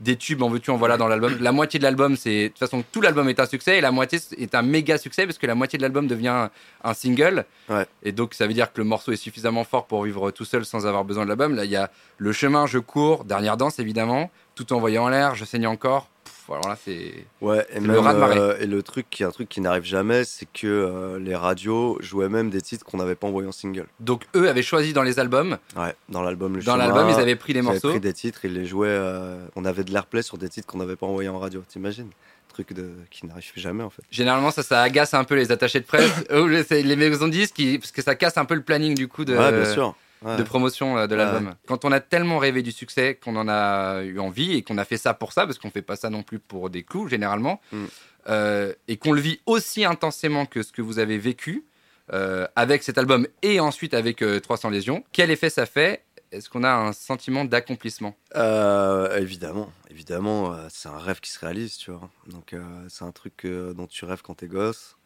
[0.00, 1.36] des tubes en veux-tu en voilà dans l'album.
[1.40, 3.90] La moitié de l'album, c'est de toute façon tout l'album est un succès, et la
[3.90, 6.48] moitié est un méga succès parce que la moitié de l'album devient
[6.84, 7.44] un single.
[7.68, 7.86] Ouais.
[8.02, 10.64] Et donc, ça veut dire que le morceau est suffisamment fort pour vivre tout seul
[10.64, 11.54] sans avoir besoin de l'album.
[11.54, 15.34] Là, il y a le chemin, je cours, dernière danse évidemment, tout envoyé en l'air,
[15.34, 16.08] je saigne encore.
[16.54, 19.48] Alors là, c'est Ouais, et même le euh, et le truc qui est un truc
[19.48, 23.26] qui n'arrive jamais, c'est que euh, les radios jouaient même des titres qu'on n'avait pas
[23.26, 23.86] envoyés en single.
[24.00, 27.36] Donc eux avaient choisi dans les albums, Ouais, dans l'album Le dans l'album ils avaient
[27.36, 27.90] pris les ils avaient morceaux.
[27.90, 28.86] pris des titres, ils les jouaient.
[28.88, 31.62] euh, on avait de l'airplay sur des titres qu'on n'avait pas envoyés en radio.
[31.68, 32.10] T'imagines?
[32.48, 34.00] Truc de qui n'arrive jamais en fait.
[34.10, 36.10] Généralement ça, ça agace un peu les attachés de presse,
[36.68, 39.08] c'est les maisons de disques, qui- parce que ça casse un peu le planning du
[39.08, 39.94] coup de, ouais, bien sûr.
[40.22, 40.36] Ouais.
[40.38, 41.24] de promotion euh, de Ouais.
[41.24, 41.54] l'album.
[41.66, 44.84] Quand on a tellement rêvé du succès, qu'on en a eu envie et qu'on a
[44.84, 47.60] fait ça pour ça, parce qu'on fait pas ça non plus pour des clous généralement,
[47.72, 47.84] Mm.
[48.28, 51.64] euh, et qu'on le vit aussi intensément que ce que vous avez vécu
[52.12, 56.02] euh, avec cet album et ensuite avec euh, 300 Légions, quel effet ça fait?
[56.32, 58.16] Est-ce qu'on a un sentiment d'accomplissement?
[58.34, 62.08] Euh, évidemment, évidemment, euh, c'est un rêve qui se réalise, tu vois.
[62.28, 64.96] Donc euh, c'est un truc dont tu rêves quand t'es gosse.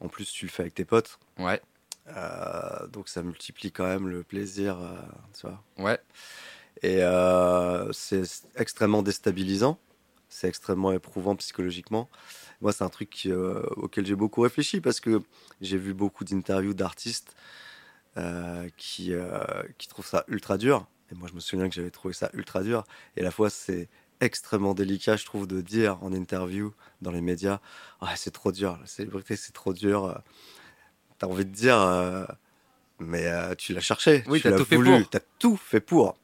[0.00, 1.18] En plus, tu le fais avec tes potes.
[1.38, 1.60] Ouais,
[2.08, 4.96] Euh, donc ça multiplie quand même le plaisir, euh,
[5.38, 5.62] tu vois.
[5.78, 5.98] ouais.
[6.82, 8.22] Et euh, c'est
[8.56, 9.78] extrêmement déstabilisant,
[10.28, 12.08] c'est extrêmement éprouvant psychologiquement.
[12.62, 13.28] Moi, c'est un truc
[13.76, 15.22] auquel j'ai beaucoup réfléchi parce que
[15.60, 17.34] j'ai vu beaucoup d'interviews d'artistes
[18.76, 19.12] qui,
[19.78, 20.86] qui trouvent ça ultra dur.
[21.10, 22.84] Et moi, je me souviens que j'avais trouvé ça ultra dur.
[23.16, 23.88] Et à la fois, c'est
[24.20, 27.60] extrêmement délicat, je trouve, de dire en interview, dans les médias,
[28.00, 30.22] Ah, c'est trop dur, la célébrité, c'est trop dur.
[31.20, 32.24] T'as envie de dire, euh,
[32.98, 35.10] mais euh, tu l'as cherché, Oui, tu l'as tout fait voulu, pour.
[35.10, 36.16] t'as tout fait pour.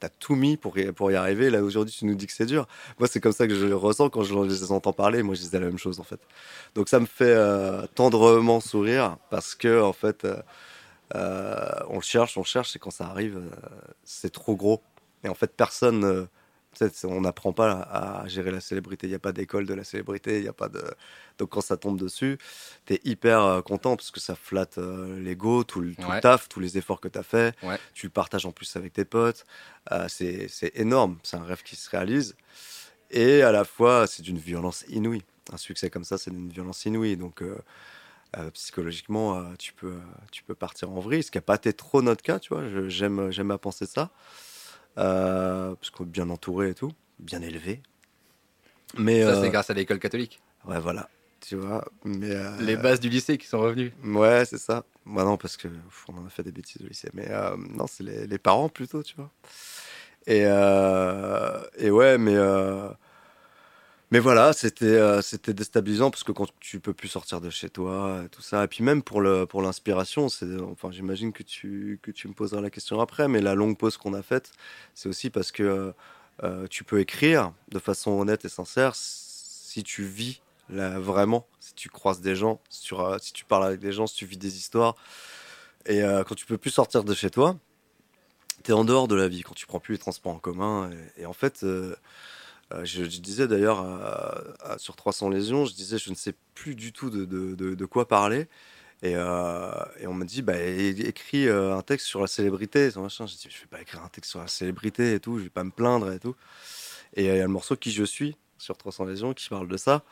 [0.00, 1.48] T'as tout mis pour y, pour y arriver.
[1.48, 2.68] Là, aujourd'hui, tu nous dis que c'est dur.
[2.98, 5.22] Moi, c'est comme ça que je le ressens quand je les entends parler.
[5.22, 6.20] Moi, je disais la même chose, en fait.
[6.74, 10.26] Donc, ça me fait euh, tendrement sourire parce que, en fait,
[11.14, 13.40] on le cherche, on le cherche, et quand ça arrive,
[14.04, 14.82] c'est trop gros.
[15.24, 16.28] Et en fait, personne.
[16.74, 19.06] Tu on n'apprend pas à, gérer la célébrité.
[19.06, 20.38] Il n'y a pas d'école de la célébrité.
[20.38, 20.82] Il y a pas de.
[21.38, 22.38] Donc, quand ça tombe dessus,
[22.84, 26.20] t'es hyper euh, content parce que ça flatte euh, l'ego, tout, le, tout le Ouais.
[26.20, 27.56] taf, tous les efforts que t'as fait.
[27.62, 27.78] Ouais.
[27.94, 29.46] Tu le partages en plus avec tes potes.
[29.92, 31.18] Euh, c'est énorme.
[31.22, 32.36] C'est un rêve qui se réalise.
[33.10, 35.22] Et à la fois, c'est d'une violence inouïe.
[35.52, 37.16] Un succès comme ça, c'est d'une violence inouïe.
[37.16, 37.56] Donc, euh,
[38.36, 39.96] euh, psychologiquement, euh, tu, peux,
[40.32, 41.22] tu peux partir en vrille.
[41.22, 42.64] Ce qui n'a pas été trop notre cas, tu vois.
[42.88, 44.10] J'aime à penser ça.
[44.98, 47.82] Euh, parce qu'on est bien entouré et tout, bien élevé.
[48.96, 50.40] Mais Ça euh, c'est grâce à l'école catholique.
[50.66, 51.08] ouais, voilà,
[51.40, 51.84] tu vois.
[52.04, 53.92] Mais euh, Les bases du lycée qui sont revenues.
[54.04, 54.84] Ouais, c'est ça.
[55.04, 57.10] Moi, non, parce que pff, on en a fait des bêtises au lycée.
[57.12, 59.30] Mais euh, non, c'est les, les parents plutôt, tu vois.
[60.26, 62.36] Et, euh, et ouais, mais,
[64.14, 67.68] mais voilà, c'était euh, c'était déstabilisant parce que quand tu peux plus sortir de chez
[67.68, 68.62] toi, et tout ça.
[68.62, 72.32] Et puis même pour le pour l'inspiration, c'est enfin j'imagine que tu que tu me
[72.32, 74.52] poseras la question après, mais la longue pause qu'on a faite,
[74.94, 75.92] c'est aussi parce que
[76.44, 81.74] euh, tu peux écrire de façon honnête et sincère si tu vis là, vraiment, si
[81.74, 84.38] tu croises des gens, si tu, si tu parles avec des gens, si tu vis
[84.38, 84.94] des histoires.
[85.86, 87.56] Et euh, quand tu peux plus sortir de chez toi,
[88.64, 90.90] tu es en dehors de la vie, quand tu prends plus les transports en commun.
[91.18, 91.96] Et, en fait, euh, euh,
[92.82, 93.84] je, je disais d'ailleurs
[94.78, 98.48] sur 300 lésions, je disais je ne sais plus du tout de, quoi parler.
[99.02, 99.70] Et, euh,
[100.06, 102.90] on me dit, bah, écris euh, un texte sur la célébrité.
[102.90, 105.50] J'ai dit, je vais pas écrire un texte sur la célébrité et tout, je vais
[105.50, 106.34] pas me plaindre et tout.
[107.14, 109.68] Et euh, il y a le morceau Qui je suis sur 300 lésions qui parle
[109.68, 110.02] de ça.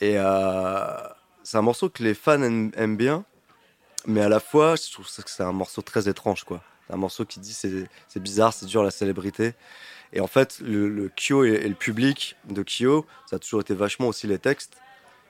[0.00, 0.96] Et euh,
[1.44, 3.24] c'est un morceau que les fans aiment, aiment bien,
[4.06, 6.62] mais à la fois, je trouve que c'est un morceau très étrange, quoi.
[6.90, 9.54] Un morceau qui dit c'est bizarre, c'est dur la célébrité.
[10.16, 13.60] Et en fait, le, le Kyo et, et le public de Kyo, ça a toujours
[13.60, 14.78] été vachement aussi les textes.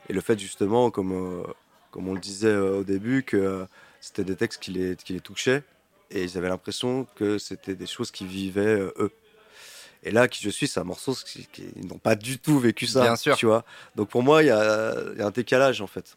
[0.09, 1.43] Et le fait justement, comme, euh,
[1.91, 3.65] comme on le disait euh, au début, que euh,
[4.01, 5.65] c'était des textes qui les, qui les touchaient.
[6.13, 9.11] Et ils avaient l'impression que c'était des choses qui vivaient eux.
[10.05, 12.87] Et là, qui je suis, c'est un morceau qui, qui- n'ont pas du tout vécu
[12.87, 13.03] ça.
[13.03, 13.37] Bien sûr.
[13.37, 13.65] Tu vois.
[13.97, 16.17] Donc pour moi, il y a, il y a un décalage en fait.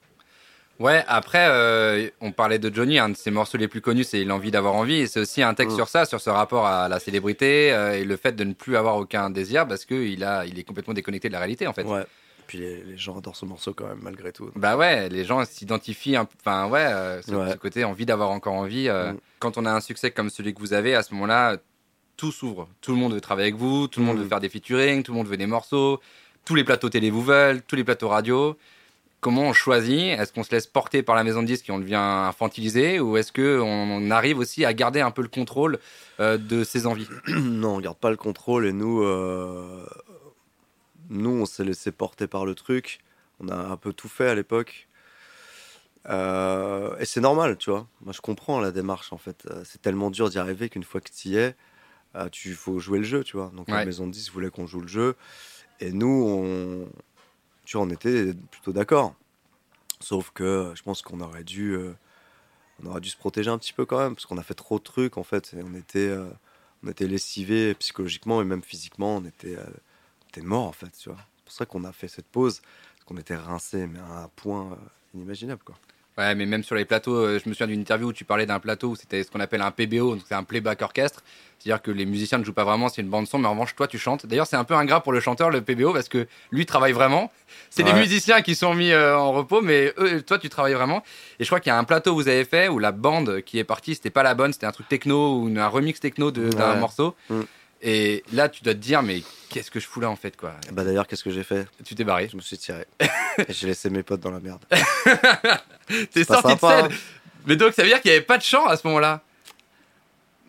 [0.79, 4.23] Ouais, après, euh, on parlait de Johnny, un de ses morceaux les plus connus, c'est
[4.23, 5.01] L'envie d'avoir envie.
[5.01, 5.77] Et c'est aussi un texte Mm.
[5.79, 8.77] sur ça, sur ce rapport à la célébrité euh, et le fait de ne plus
[8.77, 11.83] avoir aucun désir parce qu'il a, il est complètement déconnecté de la réalité, en fait.
[11.83, 12.05] Ouais.
[12.47, 14.49] Puis les, les gens adorent ce morceau quand même, malgré tout.
[14.55, 17.51] Bah ouais, les gens s'identifient, un- enfin ouais, euh, ce, Ouais.
[17.51, 18.87] ce côté envie d'avoir encore envie.
[18.89, 19.17] euh, Mm.
[19.39, 21.57] Quand on a un succès comme celui que vous avez, à ce moment-là,
[22.17, 22.67] tout s'ouvre.
[22.81, 24.21] Tout le monde veut travailler avec vous, tout le monde Mm.
[24.23, 25.99] veut faire des featuring, tout le monde veut des morceaux,
[26.45, 28.57] tous les plateaux télé vous veulent, tous les plateaux radio.
[29.21, 30.17] Comment on choisit?
[30.17, 33.01] Est-ce qu'on se laisse porter par la maison de disques et on devient infantilisé?
[33.01, 35.79] Ou est-ce que on arrive aussi à garder un peu le contrôle
[36.21, 37.07] euh, de ses envies?
[37.27, 39.85] Non, on garde pas le contrôle et nous, euh,
[41.09, 42.99] nous, on s'est laissé porter par le truc.
[43.41, 44.87] On a un peu tout fait à l'époque.
[46.09, 47.87] Euh, et c'est normal, tu vois.
[48.01, 49.47] Moi, je comprends la démarche, en fait.
[49.65, 51.55] C'est tellement dur d'y arriver qu'une fois que tu y es,
[52.31, 53.51] tu faut jouer le jeu, tu vois.
[53.53, 55.17] Donc, la maison de 10 voulait qu'on joue le jeu.
[55.81, 56.89] Et nous, on,
[57.69, 59.13] tu vois, on était plutôt d'accord.
[59.99, 61.93] Sauf que je pense qu'on aurait dû, euh,
[62.81, 64.79] on aurait dû se protéger un petit peu quand même, parce qu'on a fait trop
[64.79, 65.53] de trucs, en fait.
[65.55, 66.31] On était, euh,
[66.83, 69.17] on était lessivés psychologiquement et même physiquement.
[69.17, 69.65] On était, euh,
[70.23, 70.89] on était mort, en fait.
[70.93, 72.61] C'est pour ça qu'on a fait cette pause,
[72.95, 74.75] parce qu'on était rincés, mais à un point euh,
[75.13, 75.75] inimaginable, quoi.
[76.19, 78.45] Ouais, mais même sur les plateaux, euh, je me souviens d'une interview où tu parlais
[78.45, 81.23] d'un plateau où c'était ce qu'on appelle un PBO, donc c'est un playback orchestre.
[81.57, 83.75] C'est-à-dire que les musiciens ne jouent pas vraiment, c'est une bande son, mais en revanche,
[83.75, 84.25] toi, tu chantes.
[84.25, 87.31] D'ailleurs, c'est un peu ingrat pour le chanteur, le PBO, parce que lui travaille vraiment.
[87.69, 87.99] C'est les Ouais.
[87.99, 91.03] musiciens qui sont mis euh, en repos, mais eux, toi, tu travailles vraiment.
[91.39, 93.41] Et je crois qu'il y a un plateau que vous avez fait où la bande
[93.41, 95.99] qui est partie, c'était pas la bonne, c'était un truc techno ou une- un remix
[95.99, 96.79] techno d'un Ouais.
[96.79, 97.15] morceau.
[97.29, 97.41] Mm.
[97.81, 100.53] Et là, tu dois te dire, mais qu'est-ce que je fous là, en fait, quoi.
[100.73, 102.27] Bah d'ailleurs, qu'est-ce que j'ai fait Tu t'es barré.
[102.29, 102.85] Je me suis tiré.
[103.47, 104.61] j'ai laissé mes potes dans la merde.
[106.11, 106.89] T'es sorti de scène.
[107.45, 109.21] Mais donc, ça veut dire qu'il n'y avait pas de chant à ce moment-là.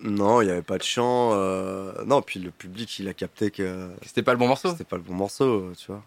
[0.02, 1.30] Non, il n'y avait pas de chant.
[1.34, 4.70] euh, Non, puis le public, il a capté que C'était pas le bon morceau.
[4.72, 6.02] c'était pas le bon morceau, tu vois.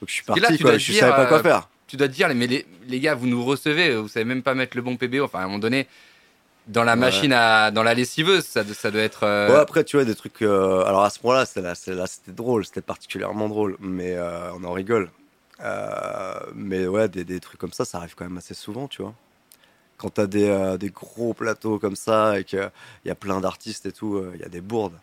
[0.00, 0.70] Donc je suis parti, là, tu quoi.
[0.72, 1.68] dois Je dire, savais pas quoi euh, faire.
[1.86, 4.54] tu dois te dire, mais les, les gars, vous nous recevez, vous savez même pas
[4.54, 5.24] mettre le bon PBO.
[5.24, 5.86] Enfin, à un moment donné,
[6.66, 6.98] dans la Ouais.
[6.98, 9.24] machine à, dans la lessiveuse, ça, ça doit être.
[9.24, 10.42] euh, Ouais, après, tu vois, des trucs.
[10.42, 14.14] euh, Alors à ce moment-là, c'était là, c'est- là, c'était drôle, c'était particulièrement drôle, mais
[14.16, 15.10] euh, on en rigole.
[16.54, 19.14] Mais ouais, des, des trucs comme ça, ça arrive quand même assez souvent, tu vois.
[19.96, 22.70] Quand t'as des, des gros plateaux comme ça et qu'il
[23.04, 24.98] y a plein d'artistes et tout, il y a des bourdes.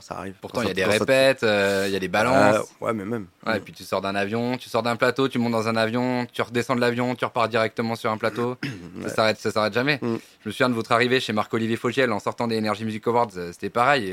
[0.00, 0.34] Ça arrive.
[0.40, 2.56] Pourtant, il y a des répètes, euh, il y a des balances.
[2.56, 3.26] Euh, ouais, mais même.
[3.46, 5.76] Ouais, et puis tu sors d'un avion, tu sors d'un plateau, tu montes dans un
[5.76, 8.56] avion, tu redescends de l'avion, tu repars directement sur un plateau.
[9.00, 9.08] Ouais.
[9.08, 9.98] Ça s'arrête, ça s'arrête jamais.
[10.02, 10.16] Mm.
[10.42, 13.30] Je me souviens de votre arrivée chez Marc-Olivier Fogiel en sortant des Energy Music Awards,
[13.36, 14.12] euh, c'était pareil.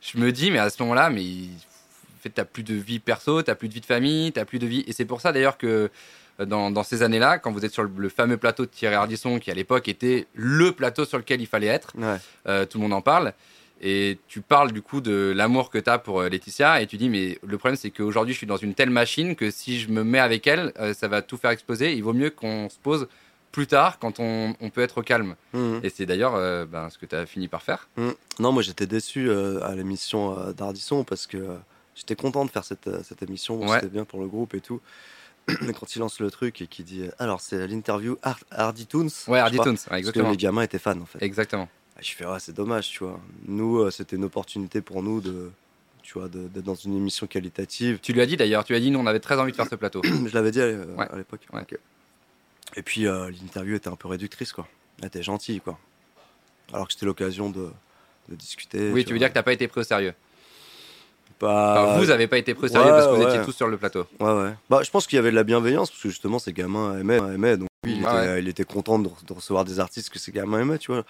[0.00, 3.42] Je me dis, mais à ce moment-là, mais en fait, t'as plus de vie perso,
[3.42, 4.82] t'as plus de vie de famille, t'as plus de vie.
[4.86, 5.90] Et c'est pour ça d'ailleurs que
[6.44, 9.38] dans, dans ces années-là, quand vous êtes sur le, le fameux plateau de Thierry Ardisson,
[9.38, 13.02] qui à l'époque était le plateau sur lequel il fallait être, tout le monde en
[13.02, 13.34] parle.
[13.84, 16.96] Et tu parles du coup de l'amour que tu as pour euh, Laetitia et tu
[16.96, 19.88] dis mais le problème c'est qu'aujourd'hui je suis dans une telle machine que si je
[19.90, 21.92] me mets avec elle euh, ça va tout faire exploser.
[21.94, 23.08] Il vaut mieux qu'on se pose
[23.50, 25.34] plus tard quand on, on peut être au calme.
[25.52, 25.80] Mhm.
[25.82, 27.88] Et c'est d'ailleurs euh, ben, ce que tu as fini par faire.
[27.96, 28.10] Mm.
[28.38, 31.44] Non, moi j'étais déçu euh, à l'émission euh, d'Ardisson parce que
[31.96, 33.80] j'étais content de faire cette, cette émission, Ouais.
[33.80, 34.80] c'était bien pour le groupe et tout.
[35.60, 39.08] Mais quand il lance le truc et qu'il dit alors c'est l'interview Har- Hardy Toons,
[39.26, 40.30] Ouais, je Hardy crois, Toons, ouais, parce que exactement.
[40.30, 41.18] les gamins étaient fans en fait.
[41.20, 41.68] Exactement.
[42.02, 43.20] Ah, Je fais ouais, c'est dommage, tu vois.
[43.46, 45.50] Nous, euh, c'était une opportunité pour nous de,
[46.02, 48.00] tu vois, d'être dans une émission qualitative.
[48.02, 49.56] Tu lui as dit d'ailleurs, tu lui as dit nous on avait très envie de
[49.56, 50.02] faire ce plateau.
[50.04, 51.06] je l'avais dit à, l'é- Ouais.
[51.10, 51.46] à l'époque.
[51.52, 51.64] Ouais.
[52.74, 54.66] Et puis euh, l'interview était un peu réductrice, quoi.
[55.00, 55.78] Elle était gentille, quoi.
[56.72, 57.70] Alors que c'était l'occasion de,
[58.28, 58.90] de discuter.
[58.92, 60.14] oui, tu veux dire que t'as pas été pris au sérieux?
[61.44, 63.66] Enfin, vous avez pas été pris au sérieux ouais, parce que vous étiez tous sur
[63.66, 64.06] le plateau.
[64.20, 64.54] Ouais, ouais.
[64.70, 67.16] Bah, je pense qu'il y avait de la bienveillance parce que justement, ces gamins aimaient.
[67.18, 70.20] aimaient donc, lui, il, Ouais, était, il était content de, de recevoir des artistes que
[70.20, 71.04] ces gamins aimaient, tu vois.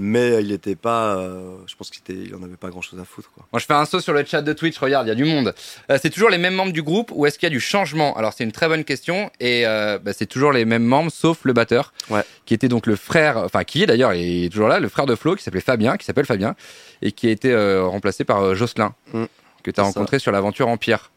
[0.00, 1.16] Mais il était pas.
[1.16, 3.44] euh, je pense qu'il en avait pas grand chose à foutre, quoi.
[3.52, 4.78] Moi, je fais un saut sur le chat de Twitch.
[4.78, 5.52] Regarde, il y a du monde.
[5.90, 8.16] Euh, c'est toujours les mêmes membres du groupe ou est-ce qu'il y a du changement?
[8.16, 9.30] Alors, c'est une très bonne question.
[9.40, 12.22] Et euh, bah, c'est toujours les mêmes membres, sauf le batteur, Ouais.
[12.46, 15.06] qui était donc le frère, enfin qui est d'ailleurs, il est toujours là, le frère
[15.06, 16.54] de Flo, qui s'appelait Fabien, qui s'appelle Fabien,
[17.02, 19.24] et qui a été remplacé par Jocelyn, Mm.
[19.64, 19.88] que tu as ça.
[19.88, 21.10] rencontré sur l'aventure Empire.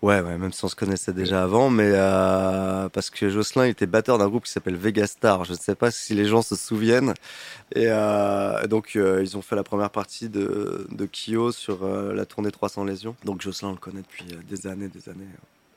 [0.00, 3.70] Ouais, ouais, même si on se connaissait déjà avant, mais euh, parce que Jocelyn il
[3.70, 5.44] était batteur d'un groupe qui s'appelle Vegastar.
[5.44, 7.14] Je ne sais pas si les gens se souviennent.
[7.74, 12.24] Et euh, donc, euh, ils ont fait la première partie de, de Kyo sur la
[12.26, 13.16] tournée 300 Lésions.
[13.24, 15.26] Donc, Jocelyn, on le connaît depuis des années, des années.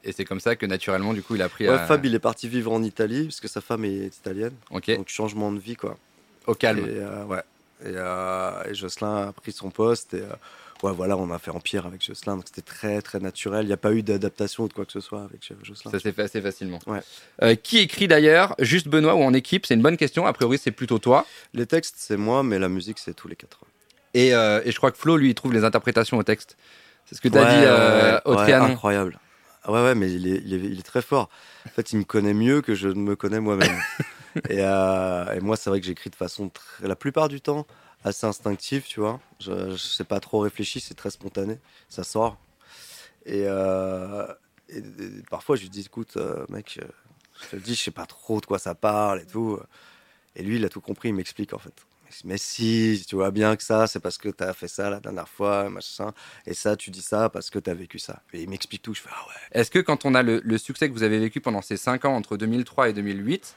[0.04, 2.20] Et c'est comme ça que naturellement, du coup, il a pris Ouais, Fab, il est
[2.20, 4.54] parti vivre en Italie, parce que sa femme est italienne.
[4.70, 5.98] ok, Donc, changement de vie, quoi.
[6.46, 6.86] au calme.
[6.88, 7.42] Et, ouais.
[7.86, 10.14] Et, et Jocelyn a pris son poste.
[10.14, 10.22] Et
[10.84, 12.36] ouais, voilà, on a fait Empire avec Jocelyn.
[12.38, 13.66] Donc, c'était très, très naturel.
[13.66, 15.92] Il n'y a pas eu d'adaptation ou de quoi que ce soit avec Jocelyn.
[15.92, 16.80] Ça s'est fait assez facilement.
[16.88, 17.00] Ouais.
[17.44, 18.56] Euh, qui écrit d'ailleurs?
[18.60, 19.66] Juste Benoît ou en équipe?
[19.66, 20.26] C'est une bonne question.
[20.26, 21.26] A priori, c'est plutôt toi.
[21.54, 23.60] Les textes, c'est moi, mais la musique, c'est tous les quatre.
[24.14, 26.58] Et, euh, et je crois que Flo, lui, il trouve les interprétations au texte.
[27.06, 28.54] C'est ce que tu as Ouais, dit euh, ouais.
[28.54, 29.20] Incroyable.
[29.68, 31.30] Ouais, ouais, mais il est, il, est, il est très fort.
[31.66, 33.78] En fait, il me connaît mieux que je ne me connais moi-même.
[34.50, 37.68] et, euh, et moi, c'est vrai que j'écris de façon, très- la plupart du temps,
[38.04, 39.20] assez instinctive, tu vois.
[39.40, 41.60] Je, je sais pas trop réfléchi, c'est très spontané,
[41.90, 42.38] ça sort.
[43.26, 44.28] Et, euh,
[45.30, 46.88] parfois, je lui dis, écoute, euh, mec, euh,
[47.44, 49.60] je te le dis, je sais pas trop de quoi ça parle et tout.
[50.36, 51.74] Et lui, il a tout compris, il m'explique en fait.
[52.26, 55.00] Mais si, tu vois bien que ça, c'est parce que tu as fait ça la
[55.00, 56.12] dernière fois, machin.
[56.46, 58.22] Et ça, tu dis ça parce que tu as vécu ça.
[58.34, 58.94] Et il m'explique tout.
[58.94, 59.60] Je fais, ah ouais.
[59.62, 62.06] Est-ce que quand on a le, le succès que vous avez vécu pendant ces 5
[62.06, 63.56] ans entre 2003 et 2008,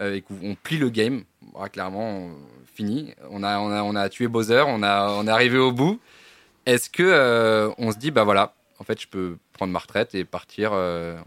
[0.00, 2.36] euh, et qu'on plie le game, voilà, clairement, on-
[2.74, 5.72] fini, on a, on, a, on a tué Bowser, on, a, on est arrivé au
[5.72, 6.00] bout,
[6.66, 10.14] est-ce que euh, on se dit, bah voilà, en fait, je peux prendre ma retraite
[10.14, 11.18] et partir euh,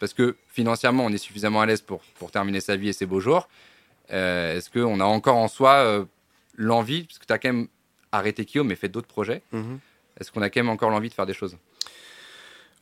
[0.00, 3.06] Parce que financièrement, on est suffisamment à l'aise pour, pour terminer sa vie et ses
[3.06, 3.48] beaux jours.
[4.12, 6.04] Euh, est-ce qu'on a encore en soi euh,
[6.56, 7.68] l'envie, parce que tu as quand même
[8.12, 9.78] arrêté Kyo, mais fait d'autres projets, Mhm.
[10.20, 11.56] est-ce qu'on a quand même encore l'envie de faire des choses?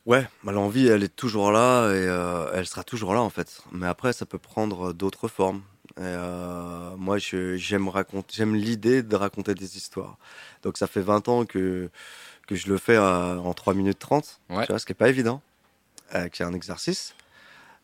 [0.07, 3.61] Ouais, bah, l'envie, elle est toujours là et euh, elle sera toujours là en fait.
[3.73, 5.61] Mais après, ça peut prendre d'autres formes.
[5.97, 10.17] Et, euh, moi, j'aime raconter, j'aime l'idée de raconter des histoires.
[10.63, 11.89] Donc, ça fait 20 ans que,
[12.47, 14.65] que je le fais euh, en 3 minutes 30, Ouais.
[14.65, 15.41] tu vois, ce qui est pas évident,
[16.15, 17.13] euh, qui est un exercice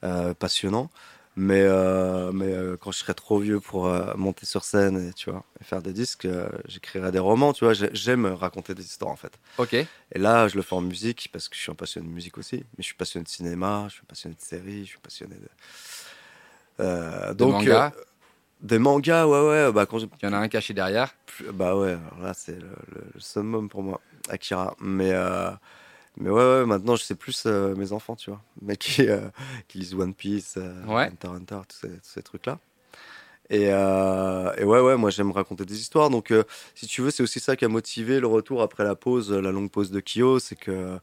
[0.05, 0.89] euh, passionnant.
[1.35, 5.13] Mais, euh, mais euh, quand je serai trop vieux pour euh, monter sur scène et,
[5.13, 6.27] tu vois, et faire des disques,
[6.67, 7.73] j'écrirai des romans, tu vois.
[7.73, 9.33] J'ai- J'aime raconter des histoires en fait.
[9.57, 9.73] Ok.
[9.73, 9.87] Et
[10.19, 12.57] là, je le fais en musique parce que je suis un passionné de musique aussi.
[12.57, 17.33] Mais je suis passionné de cinéma, je suis passionné de séries, je suis passionné de.
[17.33, 18.01] Donc, manga euh,
[18.61, 19.71] des mangas, ouais, ouais.
[19.71, 21.13] Bah, quand Il y en a un caché derrière.
[21.53, 24.75] bah ouais, alors là, c'est le, le- le summum pour moi, Akira.
[24.79, 25.11] Mais,
[26.17, 28.41] mais ouais, ouais, maintenant, je sais plus euh, mes enfants, tu vois.
[28.61, 29.29] Mais qui, euh,
[29.67, 31.11] qui lisent One Piece, euh, Ouais.
[31.23, 32.59] Hunter tous ces, trucs-là.
[33.49, 36.09] Et, euh, et ouais, ouais, moi j'aime raconter des histoires.
[36.09, 36.33] Donc,
[36.75, 39.51] si tu veux, c'est aussi ça qui a motivé le retour après la pause, la
[39.51, 40.39] longue pause de Kyo.
[40.39, 40.97] C'est que,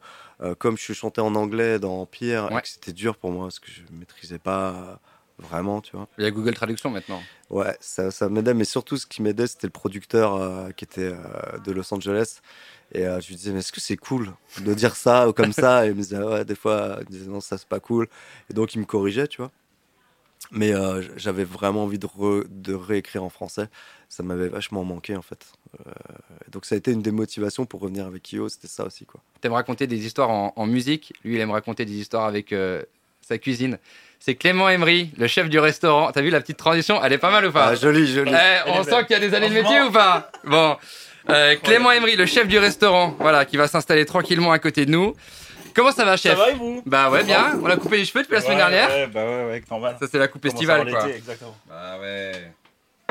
[0.59, 2.62] comme je chantais en anglais dans Empire, Ouais.
[2.64, 5.01] c'était dur pour moi parce que je maîtrisais pas
[5.40, 6.09] vraiment, tu vois.
[6.18, 7.23] Il y a Google Traduction maintenant.
[7.49, 11.12] Ouais, ça, ça m'aidait, mais surtout ce qui m'aidait, c'était le producteur euh, qui était
[11.12, 12.40] euh, de Los Angeles.
[12.92, 15.53] Et euh, je lui disais, mais est-ce que c'est cool de dire ça ou comme
[15.53, 15.87] ça?
[15.87, 18.09] Et il me disait, ouais, des fois, il me disait, non, ça c'est pas cool.
[18.50, 19.50] Et donc il me corrigeait, tu vois.
[20.50, 23.68] Mais euh, j'avais vraiment envie de, re- de réécrire en français.
[24.09, 25.46] Ça m'avait vachement manqué, en fait.
[25.87, 25.92] Euh,
[26.50, 29.20] donc ça a été une des motivations pour revenir avec Io, c'était ça aussi, quoi.
[29.40, 31.12] T'aimes raconter des histoires en, en musique?
[31.24, 32.83] Lui, il aime raconter des histoires avec euh,
[33.20, 33.79] sa cuisine.
[34.18, 36.11] C'est Clément Emery, le chef du restaurant.
[36.11, 37.03] T'as vu la petite transition?
[37.05, 37.68] Elle est pas mal ou pas?
[37.68, 38.33] Ah, joli, joli.
[38.35, 40.33] Eh, On sent qu'il y a des années de métier ou pas?
[40.44, 40.76] Bon.
[41.28, 44.90] Euh, Clément Emery, le chef du restaurant, voilà, qui va s'installer tranquillement à côté de
[44.90, 45.14] nous.
[45.74, 46.37] Comment ça va, chef?
[46.37, 46.83] Ça va et vous?
[46.87, 47.59] Bah ouais, bien.
[47.62, 48.88] On a coupé les cheveux depuis la semaine Ouais, dernière.
[48.88, 49.96] Ouais, bah ouais, ouais, normal.
[50.00, 51.09] Ça, c'est la coupe estivale, quoi.
[51.09, 51.56] Exactement.
[51.68, 52.52] Bah ouais.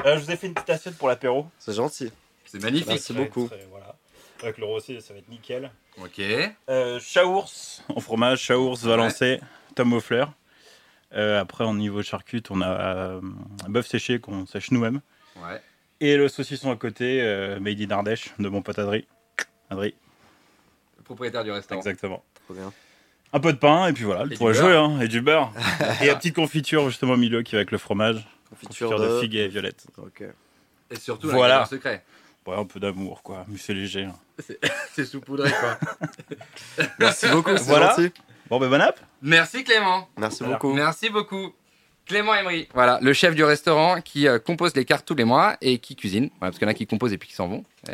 [0.05, 1.45] Euh, je vous ai fait une petite assiette pour l'apéro.
[1.59, 2.11] C'est gentil.
[2.45, 2.87] C'est magnifique.
[2.89, 3.47] Merci beaucoup.
[3.47, 3.95] très- voilà.
[4.41, 5.71] Avec le rosé, ça va être nickel.
[6.01, 6.21] Ok.
[6.69, 9.39] Euh, chaours en fromage, chaours valencé,
[9.75, 10.31] tom aux fleurs.
[11.13, 13.21] Euh, après, en niveau charcut, on a euh,
[13.65, 15.01] un bœuf séché qu'on sèche nous-mêmes.
[15.37, 15.61] Ouais.
[16.01, 19.05] Et le saucisson à côté, euh, made in Ardèche, de mon pote Adri.
[19.69, 19.93] Adri,
[20.97, 21.79] Le propriétaire du restaurant.
[21.81, 22.23] exactement.
[22.45, 22.71] Trop bien.
[23.33, 24.53] Un peu de pain, et puis voilà, Et le beurre.
[24.53, 25.51] jouer, hein, et du beurre.
[26.01, 28.27] et la petite confiture justement au milieu qui va avec le fromage.
[28.49, 29.85] Confiture, Confiture de, figue et violette.
[29.97, 30.23] Ok.
[30.89, 31.55] Et surtout, Voilà.
[31.55, 31.65] voilà.
[31.65, 32.03] secret.
[32.47, 33.45] Ouais, un peu d'amour, quoi.
[33.47, 34.05] Mais c'est léger.
[34.05, 34.15] hein.
[34.93, 35.77] C'est saupoudré, quoi.
[36.99, 37.89] Merci beaucoup, c'est Voilà.
[37.95, 38.11] gentil.
[38.49, 38.99] Bon, ben bon app.
[39.21, 40.09] Merci, Clément.
[40.17, 40.55] Merci Voilà.
[40.55, 40.73] beaucoup.
[40.73, 41.53] Merci beaucoup.
[42.09, 42.67] Clément Emery.
[42.73, 45.95] Voilà, le chef du restaurant qui euh, compose les cartes tous les mois et qui
[45.95, 46.29] cuisine.
[46.39, 47.63] Voilà, parce qu'il y en a qui composent et puis qui s'en vont.
[47.89, 47.93] Et-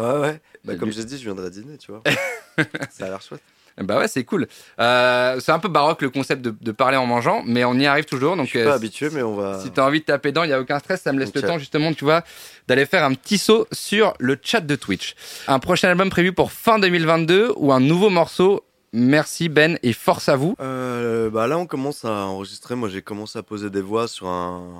[0.00, 0.40] Ouais, ouais.
[0.64, 2.02] Bah, comme lui- j'ai dit, je viendrai dîner, tu vois.
[2.90, 3.42] ça a l'air chouette.
[3.78, 4.46] Bah ouais, c'est cool.
[4.78, 7.86] Euh, c'est un peu baroque le concept de, de parler en mangeant, mais on y
[7.86, 8.36] arrive toujours.
[8.36, 9.60] Donc, je suis euh, pas habitué, mais on va.
[9.60, 11.02] si tu as envie de taper dedans, il n'y a aucun stress.
[11.02, 11.34] Ça me laisse Ok.
[11.36, 12.22] le temps, justement, tu vois,
[12.68, 15.16] d'aller faire un petit saut sur le chat de Twitch.
[15.48, 18.64] Un prochain album prévu pour fin 2022 ou un nouveau morceau.
[19.04, 20.54] Merci Ben et force à vous.
[20.60, 22.76] Euh, bah là, on commence à enregistrer.
[22.76, 24.70] Moi, j'ai commencé à poser des voix sur un,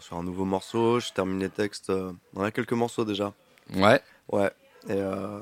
[0.00, 1.00] sur un nouveau morceau.
[1.00, 1.90] Je termine les textes.
[1.90, 3.34] euh, On a quelques morceaux déjà.
[3.74, 4.00] Ouais.
[4.32, 4.50] Ouais.
[4.88, 5.40] Et euh,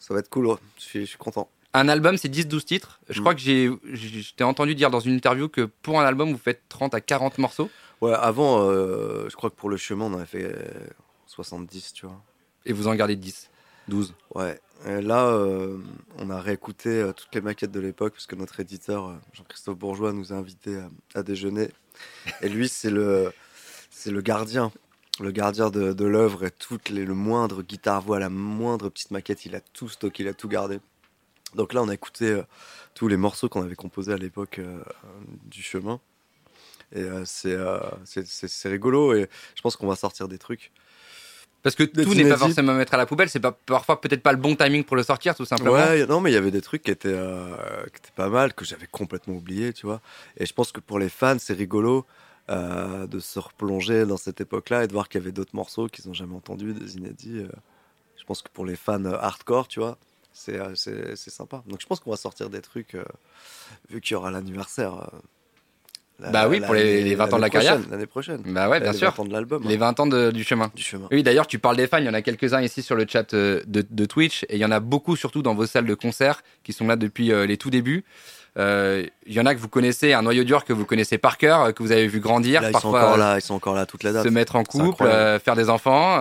[0.00, 0.56] ça va être cool.
[0.76, 1.48] Je suis, je suis content.
[1.72, 2.98] Un album, c'est 10-12 titres.
[3.08, 3.22] Je Mm.
[3.22, 6.32] crois que j'ai, j'ai- je t'ai entendu dire dans une interview que pour un album,
[6.32, 10.06] vous faites 30 à 40 morceaux Ouais, avant, euh, je crois que pour le chemin,
[10.06, 10.56] on avait fait euh,
[11.28, 12.20] 70, tu vois.
[12.66, 13.50] et vous en gardez 10,
[13.86, 14.14] 12.
[14.34, 14.58] Ouais.
[14.86, 15.78] Et là, euh,
[16.16, 19.76] on a réécouté euh, toutes les maquettes de l'époque parce que notre éditeur, euh, Jean-Christophe
[19.76, 20.78] Bourgeois, nous a invités
[21.14, 21.68] à, déjeuner.
[22.40, 23.32] Et lui, c'est le,
[24.22, 24.72] gardien,
[25.20, 29.90] le gardien de, l'œuvre et le moindre guitare-voix, la moindre petite maquette, il a tout
[29.90, 30.80] stocké, il a tout gardé.
[31.54, 32.40] Donc là, on a écouté
[32.94, 34.60] tous les morceaux qu'on avait composés à l'époque
[35.44, 36.00] du chemin.
[36.92, 37.58] Et c'est-
[38.26, 40.72] c'est rigolo et je pense qu'on va sortir des trucs.
[41.62, 44.22] Parce que tout n'est pas forcément à mettre à la poubelle, c'est pas parfois peut-être
[44.22, 45.72] pas le bon timing pour le sortir, tout simplement.
[45.72, 47.54] Ouais, non, mais il y avait des trucs qui étaient, euh,
[47.92, 50.00] qui étaient pas mal, que j'avais complètement oublié, tu vois.
[50.38, 52.06] Et je pense que pour les fans, c'est rigolo
[52.48, 55.86] euh, de se replonger dans cette époque-là et de voir qu'il y avait d'autres morceaux
[55.88, 57.40] qu'ils n'ont jamais entendus, des inédits.
[57.40, 57.48] euh.
[58.16, 59.98] je pense que pour les fans hardcore, tu vois,
[60.32, 61.62] c'est sympa.
[61.66, 62.96] Donc je pense qu'on va sortir des trucs,
[63.90, 65.10] vu qu'il y aura l'anniversaire.
[66.22, 67.78] La- Bah oui, pour les- l'année- les 20 ans de la carrière.
[67.90, 68.42] L'année prochaine.
[68.46, 69.10] Bah ouais, bien les sûr.
[69.10, 69.62] 20 ans de l'album.
[69.66, 70.70] Les hein, 20 ans de- du chemin.
[70.74, 71.06] du chemin.
[71.10, 73.32] Oui, d'ailleurs, tu parles des fans, il y en a quelques-uns ici sur le chat
[73.34, 75.94] euh, de, de Twitch, et il y en a beaucoup surtout dans vos salles de
[75.94, 78.04] concert qui sont là depuis euh, les tout débuts.
[78.58, 81.38] Euh, Il y en a que vous connaissez, un noyau dur que vous connaissez par
[81.38, 83.86] cœur, que vous avez vu grandir, Là, ils sont encore là, ils sont encore là
[83.86, 84.24] toute la date.
[84.24, 86.20] se mettre en couple, euh, faire des enfants.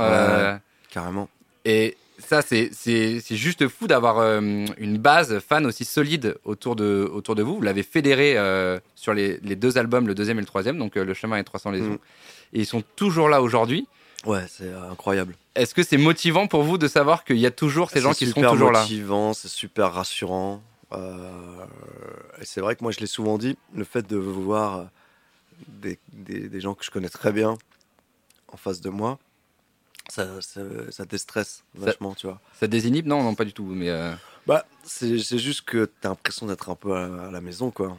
[0.91, 1.27] Carrément.
[1.65, 4.39] Et ça, c'est c'est- c'est juste fou d'avoir euh,
[4.77, 7.55] une base fan aussi solide autour de, autour de vous.
[7.55, 10.97] Vous l'avez fédéré euh, sur les, les deux albums, le deuxième et le troisième, donc
[10.97, 11.93] euh, Le Chemin et 300 Lésions.
[11.93, 11.99] Mm.
[12.53, 13.87] Et ils sont toujours là aujourd'hui.
[14.25, 15.35] Ouais, c'est incroyable.
[15.55, 18.25] Est-ce que c'est motivant pour vous de savoir qu'il y a toujours ces gens C'est
[18.25, 18.81] qui seront super toujours là?
[18.81, 20.61] motivant, c'est super rassurant.
[22.41, 24.87] Et c'est vrai que moi, je l'ai souvent dit, le fait de voir
[25.67, 27.55] des, des- des gens que je connais très bien
[28.51, 29.19] en face de moi,
[30.09, 32.39] ça, ça, ça déstresse vachement, tu vois.
[32.59, 33.63] Ça désinhibe Non, non, pas du tout.
[33.65, 34.13] Mais euh,
[34.47, 37.97] Bah, c'est juste que tu as l'impression d'être un peu à, à la maison, quoi.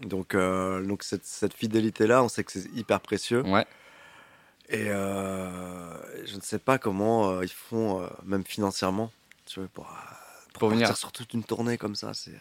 [0.00, 3.42] Donc, euh, donc cette, cette fidélité-là, on sait que c'est hyper précieux.
[3.42, 3.66] ouais.
[4.68, 9.12] Et euh, je ne sais pas comment ils font, même financièrement,
[9.46, 9.84] tu vois, pour,
[10.52, 10.96] pour Pour venir.
[10.96, 12.34] sur toute une tournée comme ça, c'est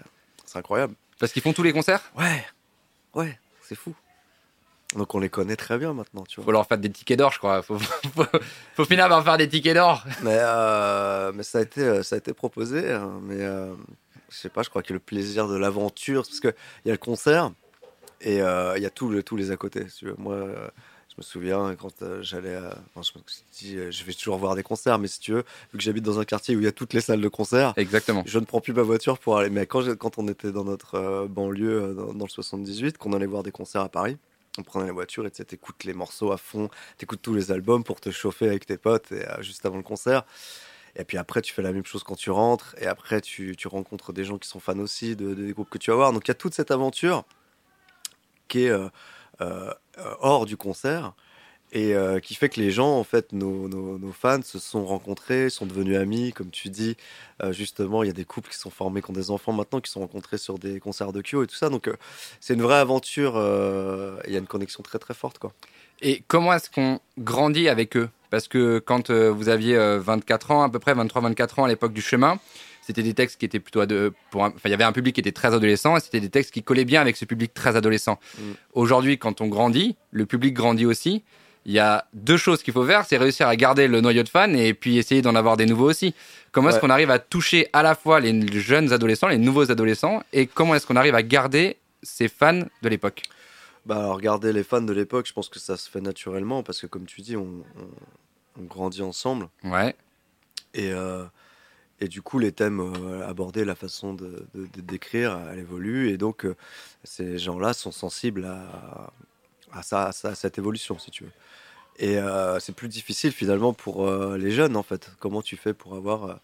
[0.44, 0.96] c'est incroyable.
[1.20, 2.02] Parce qu'ils font tous les concerts?
[2.18, 2.44] Ouais,
[3.14, 3.94] ouais, c'est fou.
[4.96, 6.46] Donc on les connaît très bien maintenant, tu vois.
[6.46, 7.62] Faut leur faire des tickets d'or, je crois.
[7.62, 8.26] Faut, faut,
[8.76, 10.04] faut finir par faire des tickets d'or.
[10.24, 13.74] Mais, euh, mais ça, a été, euh, ça a été proposé, hein, mais euh,
[14.30, 16.54] je sais pas, je crois que le plaisir de l'aventure, parce qu'il
[16.86, 17.52] y a le concert
[18.22, 19.88] et euh, il y a le- tous les à côté.
[19.90, 20.16] si tu veux.
[20.18, 20.38] Moi,
[21.10, 24.64] je me souviens quand j'allais, enfin, je me suis dit, je vais toujours voir des
[24.64, 26.72] concerts, mais si tu veux, vu que j'habite dans un quartier où il y a
[26.74, 28.24] toutes les salles de concert, Exactement.
[28.26, 29.50] je ne prends plus ma voiture pour aller.
[29.50, 33.44] Mais quand, quand on était dans notre banlieue, dans, dans le 78, qu'on allait voir
[33.44, 34.18] des concerts à Paris,
[34.58, 37.52] on prenait la voiture et tu écoutes les morceaux à fond, tu écoutes tous les
[37.52, 40.24] albums pour te chauffer avec tes potes et, euh, juste avant le concert.
[40.96, 42.76] Et puis après, tu fais la même chose quand tu rentres.
[42.80, 45.78] Et après, tu, tu rencontres des gens qui sont fans aussi de, des groupes que
[45.78, 46.14] tu vas voir.
[46.14, 47.26] Donc il y a toute cette aventure
[48.48, 48.88] qui est euh,
[49.42, 49.74] euh,
[50.20, 51.14] hors du concert
[51.76, 54.86] et euh, qui fait que les gens, en fait, nos, nos- nos fans se sont
[54.86, 56.96] rencontrés, sont devenus amis, comme tu dis.
[57.44, 59.82] Euh, justement, il y a des couples qui sont formés, qui ont des enfants maintenant,
[59.82, 61.70] qui sont rencontrés sur des concerts de Kyo et tout ça.
[61.70, 61.96] Donc, euh,
[62.40, 63.34] c'est une vraie aventure.
[64.26, 65.52] Il y a une connexion très très forte, quoi.
[66.02, 68.10] Et comment est-ce qu'on grandit avec eux?
[68.30, 71.94] Parce que quand vous aviez euh, 24 ans, à peu près 23-24 ans à l'époque
[71.94, 72.40] du chemin,
[72.82, 75.16] c'était des textes qui étaient plutôt ado- pour un- enfin il y avait un public
[75.16, 77.76] qui était très adolescent et c'était des textes qui collaient bien avec ce public très
[77.76, 78.20] adolescent.
[78.38, 78.42] Mm.
[78.74, 81.24] Aujourd'hui, quand on grandit, le public grandit aussi.
[81.66, 84.30] Il y a deux choses qu'il faut faire, c'est réussir à garder le noyau de
[84.30, 86.14] fans et puis essayer d'en avoir des nouveaux aussi.
[86.52, 90.24] Comment est-ce qu'on arrive à toucher à la fois les jeunes adolescents, les nouveaux adolescents,
[90.32, 93.24] et comment est-ce qu'on arrive à garder ces fans de l'époque?
[93.86, 96.80] Bah, alors, regarder les fans de l'époque, je pense que ça se fait naturellement parce
[96.82, 99.48] que, comme tu dis, on, on- on grandit ensemble.
[99.64, 99.96] Ouais,
[100.74, 101.26] Et, euh,
[102.00, 104.48] et du coup, les thèmes euh, abordés, la façon de
[104.78, 106.10] décrire, elle évolue.
[106.10, 106.56] Et donc, euh,
[107.04, 109.12] ces gens-là sont sensibles à,
[109.72, 111.32] à, ça, à cette évolution, si tu veux.
[111.98, 115.12] Et euh, c'est plus difficile finalement pour euh, les jeunes, en fait.
[115.20, 116.40] Comment tu fais pour avoir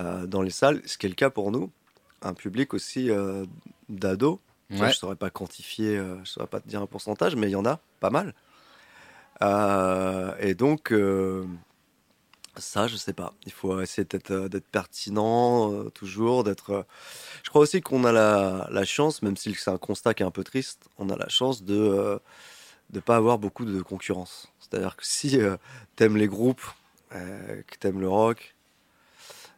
[0.00, 1.70] euh, dans les salles, ce qui est le cas pour nous,
[2.22, 3.10] un public aussi
[3.88, 4.38] d'ados.
[4.70, 4.78] Ouais.
[4.78, 7.52] Je ne saurais pas quantifier, je ne saurais pas te dire un pourcentage, mais il
[7.52, 8.34] y en a pas mal.
[10.40, 10.92] Et donc,
[12.56, 13.32] ça, je sais pas.
[13.46, 16.70] Il faut essayer d'être euh, pertinent euh, toujours, d'être.
[16.70, 16.82] euh,
[17.44, 20.30] Je crois aussi qu'on a la, chance, même si c'est un constat qui est un
[20.30, 22.20] peu triste, on a la chance de
[22.90, 24.52] de pas avoir beaucoup de concurrence.
[24.60, 25.38] C'est-à-dire que si
[25.96, 26.62] t'aimes les groupes,
[27.10, 28.54] que t'aimes le rock,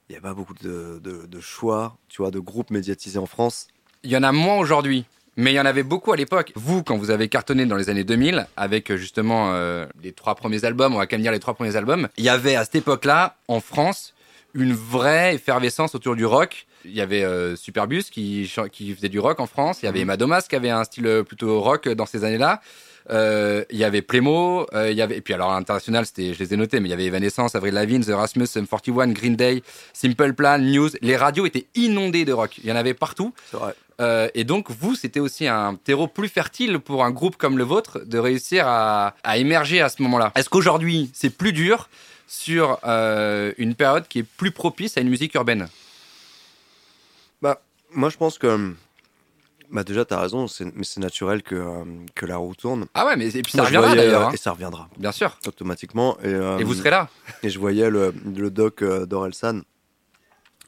[0.08, 3.26] il n'y a pas beaucoup de, de, de choix, tu vois, de groupes médiatisés en
[3.26, 3.66] France.
[4.04, 5.04] Il y en a moins aujourd'hui,
[5.36, 6.52] mais il y en avait beaucoup à l'époque.
[6.54, 10.34] Vous, quand vous avez cartonné dans les années 2000, avec euh, justement euh, les trois
[10.34, 12.64] premiers albums, on va quand même dire les trois premiers albums, il y avait à
[12.64, 14.14] cette époque-là, en France,
[14.54, 16.66] une vraie effervescence autour du rock.
[16.84, 20.02] Il y avait euh, Superbus qui, faisait du rock en France, il y avait Mhm.
[20.02, 22.60] Emma Domas qui avait un style plutôt rock dans ces années-là.
[23.10, 26.32] Euh, il y avait Plémo, euh, il y avait et puis alors à l'international c'était
[26.32, 29.08] je les ai notés mais il y avait Evanescence, Avril Lavigne, The Rasmus, Sum 41,
[29.08, 29.62] Green Day,
[29.92, 30.88] Simple Plan, News.
[31.02, 32.58] Les radios étaient inondées de rock.
[32.62, 33.34] Il y en avait partout.
[33.50, 33.74] C'est vrai.
[34.00, 37.64] Euh, et donc, vous, c'était aussi un terreau plus fertile pour un groupe comme le
[37.64, 40.32] vôtre de réussir à, à émerger à ce moment-là.
[40.34, 41.88] Est-ce qu'aujourd'hui, c'est plus dur
[42.26, 45.68] sur euh, une période qui est plus propice à une musique urbaine?
[47.42, 47.60] Bah,
[47.92, 48.72] moi, je pense que
[49.70, 51.84] Bah déjà, t'as raison, c'est- mais c'est naturel que, euh,
[52.14, 52.86] que la roue tourne.
[52.94, 54.28] Ah ouais, mais et puis ça Moi, reviendra d'ailleurs.
[54.28, 54.30] hein.
[54.32, 55.36] Et ça reviendra Bien sûr.
[55.46, 56.16] automatiquement.
[56.22, 57.08] Et, euh, Et vous serez là.
[57.42, 59.62] Et je voyais le, le doc euh, d'Orelsan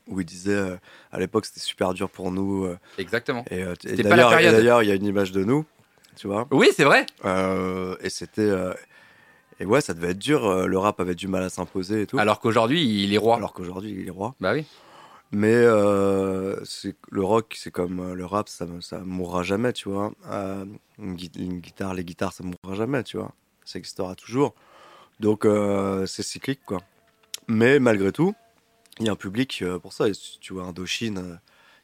[0.09, 0.77] où il disait euh,
[1.13, 2.65] à l'époque c'était super dur pour nous.
[2.65, 3.45] euh, Exactement.
[3.51, 4.55] et euh, et C'était pas la d'ailleurs, et période.
[4.55, 5.65] d'ailleurs, il y a une image de nous,
[6.17, 6.47] tu vois.
[6.51, 7.07] Oui, c'est vrai.
[7.25, 8.41] Euh, et c'était.
[8.43, 8.73] euh,
[9.59, 10.67] et ouais, ça devait être dur.
[10.67, 12.19] le rap avait du mal à s'imposer et tout.
[12.19, 13.37] Alors qu'aujourd'hui, il est roi.
[13.37, 14.35] Alors qu'aujourd'hui, il est roi.
[14.41, 14.65] Bah oui.
[15.33, 20.13] Mais le rock, c'est comme le rap, ça, ça mourra jamais, tu vois.
[20.99, 23.33] Une, gui- une guitare, les guitares, ça mourra jamais, tu vois.
[23.65, 24.55] Ça existera toujours.
[25.21, 25.47] Donc
[26.07, 26.79] c'est cyclique, quoi.
[27.49, 28.35] Mais malgré tout,
[29.01, 30.09] il y a un public euh, pour ça.
[30.09, 31.35] Et si tu vois Indochine euh,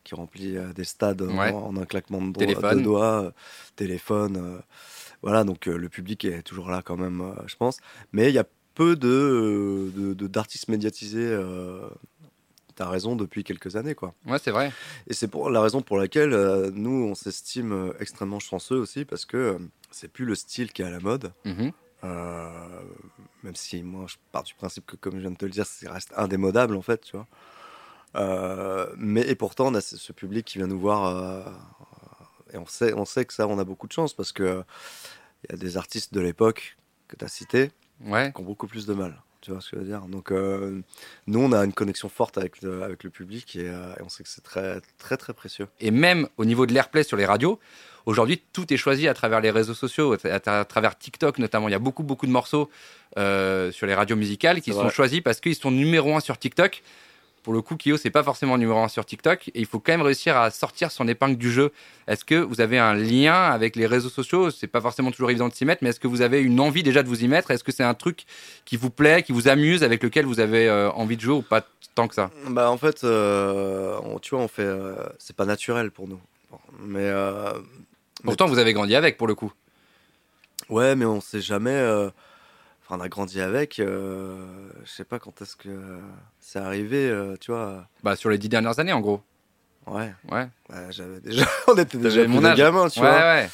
[0.04, 1.52] qui remplit euh, des stades en- Ouais.
[1.52, 2.78] en, un claquement de, doigts- Téléphone.
[2.78, 3.32] de doigts,
[3.76, 4.62] téléphone.
[5.22, 7.78] voilà, donc le public est toujours là quand même, je pense.
[8.12, 9.92] Mais il y a peu de
[10.26, 11.18] d'artistes médiatisés.
[11.28, 11.88] euh,
[12.74, 14.14] T'as raison depuis quelques années, quoi.
[14.24, 14.72] Ouais, c'est vrai.
[15.06, 19.26] Et c'est pour la raison pour laquelle euh, nous, on s'estime extrêmement chanceux aussi, parce
[19.26, 19.58] que euh,
[19.90, 21.32] c'est plus le style qui est à la mode.
[21.44, 21.72] Mhm.
[22.04, 22.80] Euh,
[23.42, 25.66] même si moi, je pars du principe que, comme je viens de te le dire,
[25.66, 27.26] ça reste indémodable, en fait, tu vois.
[28.16, 31.42] Euh, mais et pourtant, on a ce, public qui vient nous voir, euh,
[32.52, 34.64] et on sait, on sait que ça, on a beaucoup de chance, parce que
[35.44, 36.76] il y a des artistes de l'époque
[37.08, 38.32] que tu as cités Ouais.
[38.34, 39.22] qui ont beaucoup plus de mal.
[39.40, 40.80] Tu vois ce que je veux dire Donc, euh,
[41.26, 44.08] nous, on a une connexion forte avec le, avec le public et, euh, et on
[44.08, 45.66] sait que c'est très, très, très précieux.
[45.80, 47.58] Et même au niveau de l'airplay sur les radios,
[48.06, 51.68] aujourd'hui, tout est choisi à travers les réseaux sociaux, à, tra- à travers TikTok notamment.
[51.68, 52.70] Il y a beaucoup, beaucoup de morceaux
[53.18, 54.90] euh, sur les radios musicales qui sont vrai.
[54.90, 56.82] choisis parce qu'ils sont numéro un sur TikTok.
[57.42, 59.48] Pour le coup, Kyo, c'est pas forcément numéro un sur TikTok.
[59.48, 61.72] Et il faut quand même réussir à sortir son épingle du jeu.
[62.06, 64.52] Est-ce que vous avez un lien avec les réseaux sociaux?
[64.52, 66.84] C'est pas forcément toujours évident de s'y mettre, mais est-ce que vous avez une envie
[66.84, 67.50] déjà de vous y mettre?
[67.50, 68.26] Est-ce que c'est un truc
[68.64, 71.42] qui vous plaît, qui vous amuse, avec lequel vous avez euh, envie de jouer ou
[71.42, 72.30] pas tant que ça?
[72.46, 74.62] Bah, en fait, euh, on- tu vois, on fait.
[74.62, 76.20] euh, c'est pas naturel pour nous.
[76.78, 77.00] Mais.
[77.00, 77.54] euh,
[78.24, 79.52] Pourtant, vous avez grandi avec, pour le coup.
[80.68, 81.70] ouais, mais on sait jamais.
[81.70, 82.10] euh,
[82.84, 83.78] Enfin, on a grandi avec.
[83.78, 84.44] euh,
[84.84, 85.98] je sais pas quand est-ce que
[86.40, 87.86] c'est arrivé, euh, tu vois.
[88.02, 89.20] Bah, sur les dix dernières années, en gros.
[89.86, 90.48] Ouais, Ouais.
[90.70, 91.44] ouais, j'avais déjà.
[91.68, 92.56] on était déjà mon âge.
[92.58, 93.18] gamins, tu ouais, vois.
[93.18, 93.50] ouais.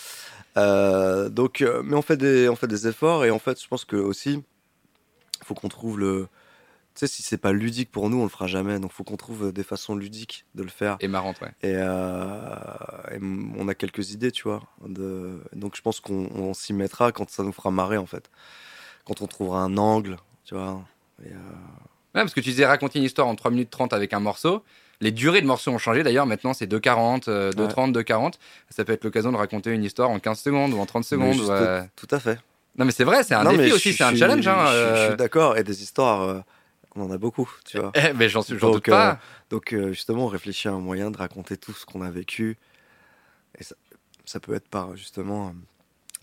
[0.56, 3.68] Euh, donc, euh, mais on fait des, on fait des efforts et en fait, je
[3.68, 4.42] pense que aussi,
[5.44, 6.26] faut qu'on trouve le.
[6.98, 8.80] Tu sais, si c'est pas ludique pour nous, on le fera jamais.
[8.80, 10.96] Donc, faut qu'on trouve des façons ludiques de le faire.
[10.98, 11.52] Et marrante, ouais.
[11.62, 12.34] Et, euh,
[13.12, 13.18] et
[13.56, 14.62] on a quelques idées, tu vois.
[14.84, 15.40] De...
[15.54, 18.30] Donc, je pense qu'on on s'y mettra quand ça nous fera marrer, en fait.
[19.06, 20.82] Quand on trouvera un angle, tu vois.
[21.24, 21.36] Et, euh,
[22.14, 24.64] Ouais, parce que tu disais raconter une histoire en 3 minutes 30 avec un morceau.
[25.00, 26.26] Les durées de morceaux ont changé d'ailleurs.
[26.26, 28.32] Maintenant, c'est 2,40, euh, 2,30, 2,40.
[28.70, 31.32] Ça peut être l'occasion de raconter une histoire en 15 secondes ou en 30 mais
[31.32, 31.38] secondes.
[31.46, 32.40] ou, euh, Tout à fait.
[32.76, 34.46] Non, mais c'est vrai, c'est un Non, défi aussi, c'est un challenge.
[34.48, 35.08] Hein, Je, suis- je euh.
[35.08, 35.56] suis d'accord.
[35.58, 36.40] Et des histoires, euh,
[36.96, 37.92] on en a beaucoup, tu vois.
[37.94, 39.18] Eh, mais j'en suis, Donc, pas.
[39.50, 42.56] Donc euh, justement, on réfléchit à un moyen de raconter tout ce qu'on a vécu.
[43.58, 43.74] Et ça,
[44.24, 45.50] ça peut être par justement euh,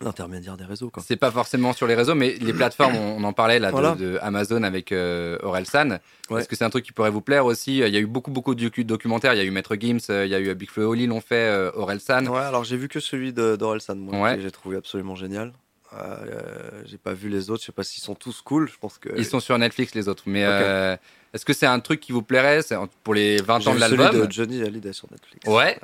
[0.06, 0.92] l'intermédiaire des réseaux.
[1.00, 3.72] C'est pas forcément sur les réseaux, mais les plateformes, on, on en parlait là de,
[3.72, 3.96] Voilà.
[3.96, 6.00] de Amazon avec euh, Orelsan.
[6.30, 6.40] Ouais.
[6.42, 7.78] Est-ce que c'est un truc qui pourrait vous plaire aussi?
[7.80, 9.34] Il y a eu beaucoup, beaucoup de docu- documentaires.
[9.34, 11.22] Il y a eu Maître Gims, euh, il y a eu Big Flo Oli l'ont
[11.22, 12.26] fait, euh, Orelsan.
[12.28, 14.36] Ouais, alors j'ai vu que celui d'Orelsan, moi, Ouais.
[14.36, 15.54] que j'ai trouvé absolument génial.
[15.96, 18.70] Euh, euh, j'ai pas vu les autres, je sais pas s'ils sont tous cool.
[18.70, 20.24] Je pense que Ils sont sur Netflix les autres.
[20.26, 20.98] Mais euh,
[21.34, 22.60] est-ce que c'est un truc qui vous plairait
[23.04, 25.48] pour les 20 j'ai ans de vu celui l'album de Johnny Hallyday sur Netflix.
[25.48, 25.80] Ouais.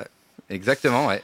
[0.50, 1.24] Exactement, ouais.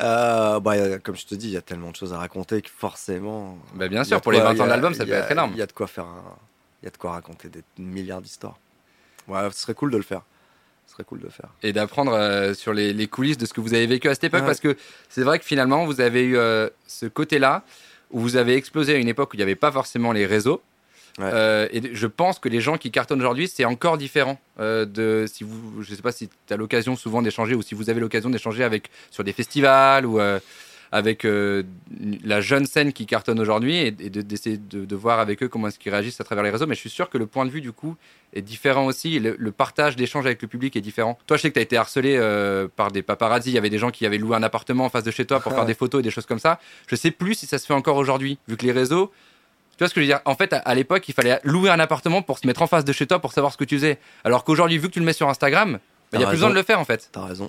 [0.00, 2.62] Euh, bah, a- comme je te dis, il y a tellement de choses à raconter
[2.62, 3.58] que forcément.
[3.74, 5.06] Bah, bien a sûr, pour les quoi- 20 y ans a- de l'album, ça y
[5.06, 5.50] peut a- être énorme.
[5.54, 6.06] Il y a de quoi faire,
[6.82, 8.58] il y a de quoi raconter des milliards d'histoires.
[9.28, 10.22] Ouais, ce serait cool de le faire.
[10.86, 11.50] Ce serait cool de le faire.
[11.62, 14.24] et d'apprendre euh, sur les, les coulisses de ce que vous avez vécu à cette
[14.24, 14.46] époque Ouais.
[14.46, 14.76] parce que
[15.08, 17.62] c'est vrai que finalement vous avez eu euh, ce côté-là
[18.10, 20.62] où vous avez explosé à une époque où il n'y avait pas forcément les réseaux.
[21.18, 21.30] Ouais.
[21.32, 25.26] Euh, et je pense que les gens qui cartonnent aujourd'hui, c'est encore différent euh, de
[25.30, 28.00] si vous, je sais pas si tu as l'occasion souvent d'échanger ou si vous avez
[28.00, 30.38] l'occasion d'échanger avec sur des festivals ou euh,
[30.92, 31.62] avec euh,
[32.24, 35.48] la jeune scène qui cartonne aujourd'hui et, et de- d'essayer de, de voir avec eux
[35.48, 36.66] comment est-ce qu'ils réagissent à travers les réseaux.
[36.66, 37.96] Mais je suis sûr que le point de vue du coup
[38.32, 39.18] est différent aussi.
[39.20, 41.16] Le, le partage d'échange avec le public est différent.
[41.26, 43.50] Toi, je sais que tu as été harcelé euh, par des paparazzi.
[43.50, 45.38] Il y avait des gens qui avaient loué un appartement en face de chez toi
[45.38, 46.58] pour faire des photos et des choses comme ça.
[46.88, 49.12] Je sais plus si ça se fait encore aujourd'hui, vu que les réseaux.
[49.72, 50.20] Tu vois ce que je veux dire?
[50.24, 52.84] En fait, à, à l'époque, il fallait louer un appartement pour se mettre en face
[52.84, 53.98] de chez toi pour savoir ce que tu faisais.
[54.24, 55.78] Alors qu'aujourd'hui, vu que tu le mets sur Instagram, bah,
[56.14, 57.08] il n'y a plus besoin de le faire en fait.
[57.12, 57.48] T'as raison.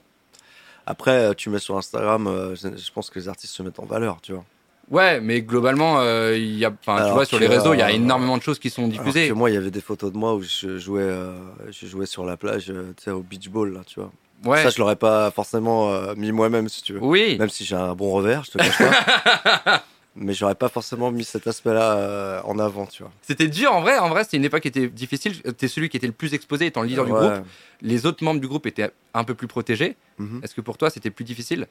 [0.86, 3.86] Après, euh, tu mets sur Instagram, euh, je pense que les artistes se mettent en
[3.86, 4.44] valeur, tu vois.
[4.92, 7.92] Ouais, mais globalement, euh, y a, enfin, tu vois, sur les réseaux, il y a
[7.92, 9.30] énormément de choses qui sont diffusées.
[9.30, 11.34] que moi, il y avait des photos de moi où je jouais, euh,
[11.70, 14.12] je jouais sur la plage, euh, tu sais, au beach ball, là, tu vois.
[14.44, 14.62] Ouais.
[14.62, 17.00] Ça, je l'aurais pas forcément mis moi-même, si tu veux.
[17.02, 17.38] Oui.
[17.38, 19.84] Même si j'ai un bon revers, je te cache pas.
[20.16, 23.12] mais j'aurais pas forcément mis cet aspect-là euh, en avant, tu vois.
[23.22, 23.98] C'était dur en vrai.
[23.98, 25.42] En vrai, c'était une époque qui était difficile.
[25.42, 27.46] T'es celui qui était le plus exposé étant le leader du groupe.
[27.82, 29.96] Les autres membres du groupe étaient un peu plus protégés.
[30.18, 30.42] Mhm.
[30.44, 31.68] Est-ce que pour toi, c'était plus difficile?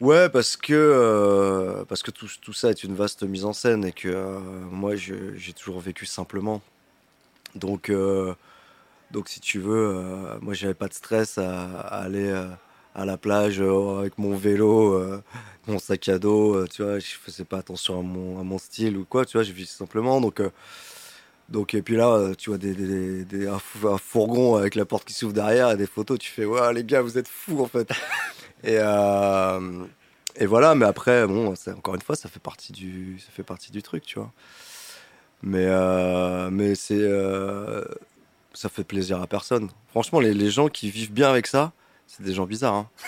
[0.00, 3.84] Ouais, parce que, euh, parce que tout, tout ça est une vaste mise en scène
[3.84, 4.40] et que euh,
[4.70, 6.60] moi, j'ai toujours vécu simplement.
[7.54, 8.34] Donc, euh,
[9.12, 12.48] donc si tu veux, euh, moi, j'avais pas de stress à, à aller euh,
[12.94, 15.22] à la plage euh, avec mon vélo, euh,
[15.66, 16.54] mon sac à dos.
[16.56, 19.24] euh, tu vois, je faisais pas attention à mon, à mon style ou quoi.
[19.26, 20.20] Tu vois, je vis simplement.
[20.20, 20.40] Donc,
[21.48, 24.84] donc et puis là, tu vois des, des- des- un, fou- un fourgon avec la
[24.84, 26.18] porte qui s'ouvre derrière et des photos.
[26.18, 27.88] Tu fais, ouais, les gars, vous êtes fous en fait.
[28.64, 28.78] Et,
[30.36, 33.70] et voilà, mais après, bon, encore une fois, ça fait partie du, ça fait partie
[33.70, 34.32] du truc, tu vois.
[35.42, 37.84] Mais, euh, mais c'est, euh,
[38.54, 39.70] ça fait plaisir à personne.
[39.90, 41.72] Franchement, les, les gens qui vivent bien avec ça,
[42.16, 42.74] c'est des gens bizarres.
[42.74, 42.88] hein.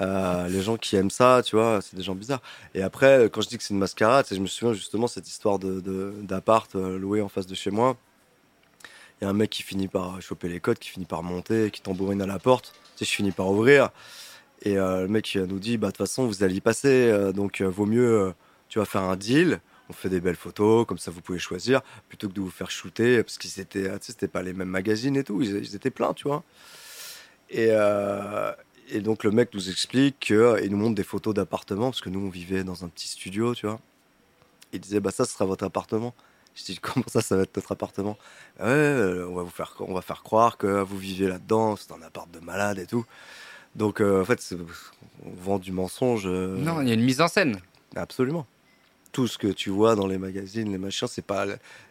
[0.00, 2.40] Euh, les gens qui aiment ça, tu vois, c'est des gens bizarres.
[2.74, 5.58] Et après, quand je dis que c'est une mascarade, je me souviens justement cette histoire
[5.58, 7.98] de, de- d'appart euh, loué en face de chez moi.
[9.20, 11.70] Il y a un mec qui finit par choper les codes, qui finit par monter,
[11.70, 12.72] qui tambourine à la porte.
[12.96, 13.90] Tu sais, je finis par ouvrir.
[14.62, 17.32] Et euh, le mec nous dit, bah de toute façon, vous allez y passer, euh,
[17.32, 18.32] donc euh, vaut mieux, euh,
[18.70, 19.60] tu vas faire un deal.
[19.90, 22.70] On fait des belles photos, comme ça vous pouvez choisir, plutôt que de vous faire
[22.70, 25.74] shooter, parce qu'ils étaient, tu sais, c'était pas les mêmes magazines et tout, ils, ils
[25.74, 26.42] étaient pleins, tu vois.
[27.50, 28.52] Et, euh,
[28.90, 32.20] et donc le mec nous explique qu'il nous montre des photos d'appartements, parce que nous
[32.20, 33.80] on vivait dans un petit studio, tu vois.
[34.72, 36.14] Il disait, bah ça, ce sera votre appartement.
[36.54, 38.16] Je dis, comment ça, ça va être notre appartement?
[38.60, 41.92] Ouais, euh, on va vous faire, on va faire croire que vous vivez là-dedans, c'est
[41.92, 43.04] un appart de malade et tout.
[43.76, 44.44] Donc, euh, en fait,
[45.24, 46.24] on vend du mensonge.
[46.26, 47.60] euh, Non, il y a une mise en scène.
[47.96, 48.46] Absolument.
[49.12, 51.46] Tout ce que tu vois dans les magazines, les machins, c'est pas,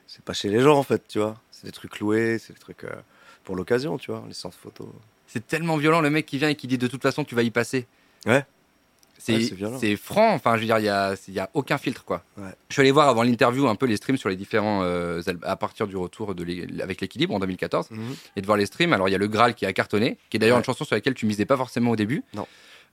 [0.07, 1.37] c'est pas chez les gens, en fait, tu vois.
[1.51, 2.95] C'est des trucs loués, c'est des trucs euh,
[3.43, 4.87] pour l'occasion, tu vois, les séances photos.
[5.31, 7.43] C'est tellement violent le mec qui vient et qui dit de toute façon tu vas
[7.43, 7.85] y passer.
[8.25, 8.43] Ouais.
[9.17, 12.05] C'est Ouais, franc, enfin je veux dire, il y a, il y a aucun filtre
[12.05, 12.23] quoi.
[12.37, 12.51] Ouais.
[12.69, 15.57] Je suis allé voir avant l'interview un peu les streams sur les différents euh, à
[15.57, 16.45] partir du retour de
[16.81, 17.89] avec l'équilibre en 2014
[18.37, 18.93] et de voir les streams.
[18.93, 20.61] Alors il y a le Graal qui a cartonné, qui est d'ailleurs Ouais.
[20.61, 22.23] une chanson sur laquelle tu misais pas forcément au début.
[22.33, 22.47] Non.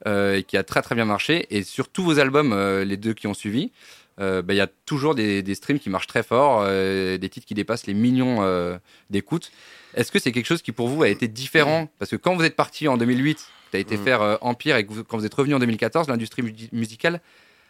[0.07, 1.47] Euh, et qui a très très bien marché.
[1.51, 3.71] Et sur tous vos albums, euh, les deux qui ont suivi,
[4.19, 7.53] bah, il y a toujours des, des streams qui marchent très fort, des titres qui
[7.55, 8.79] dépassent les millions
[9.11, 9.53] d'écoutes.
[9.97, 12.45] Est-ce que c'est quelque chose qui pour vous a été différent Parce que quand vous
[12.45, 14.05] êtes parti en 2008, tu as été Mm.
[14.05, 17.21] faire euh, Empire et que vous- quand vous êtes revenu en 2014, l'industrie mu- musicale,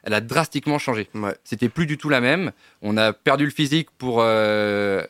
[0.02, 1.08] elle a drastiquement changé.
[1.14, 1.34] Ouais.
[1.42, 2.52] C'était plus du tout la même.
[2.80, 5.04] On a perdu le physique pour euh,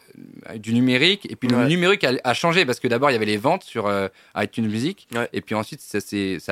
[0.57, 1.27] du numérique.
[1.31, 3.63] Et puis le numérique a, a changé parce que d'abord, il y avait les ventes
[3.65, 4.09] sur euh,
[4.39, 5.07] iTunes Music.
[5.15, 5.29] Ouais.
[5.35, 5.99] Et puis ensuite, ça,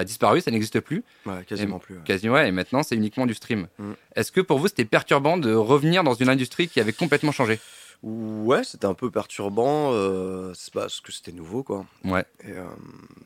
[0.00, 1.02] a disparu, ça n'existe plus.
[1.46, 1.94] Quasiment plus.
[1.94, 2.00] ouais.
[2.04, 3.66] Quasiment, et maintenant, c'est uniquement du stream.
[3.78, 3.92] Mm.
[4.16, 7.58] Est-ce que pour vous, c'était perturbant de revenir dans une industrie qui avait complètement changé?
[8.06, 11.86] Ouais, c'était un peu perturbant, euh, c'est parce que c'était nouveau, quoi.
[12.04, 12.26] Ouais.
[12.40, 12.66] Et, euh,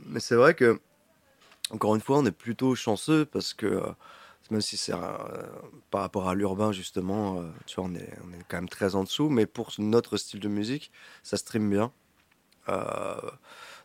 [0.07, 0.79] mais c'est vrai que,
[1.73, 3.91] encore une fois, on est plutôt chanceux parce que, euh,
[4.53, 4.99] même si c'est euh,
[5.91, 9.03] par rapport à l'urbain, justement, tu vois, on est, on est quand même très en
[9.03, 10.93] dessous, mais pour notre style de musique,
[11.25, 11.91] ça stream bien.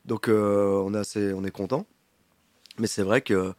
[0.06, 1.88] Donc, on est assez, on est content.
[2.78, 3.56] Mais c'est vrai que,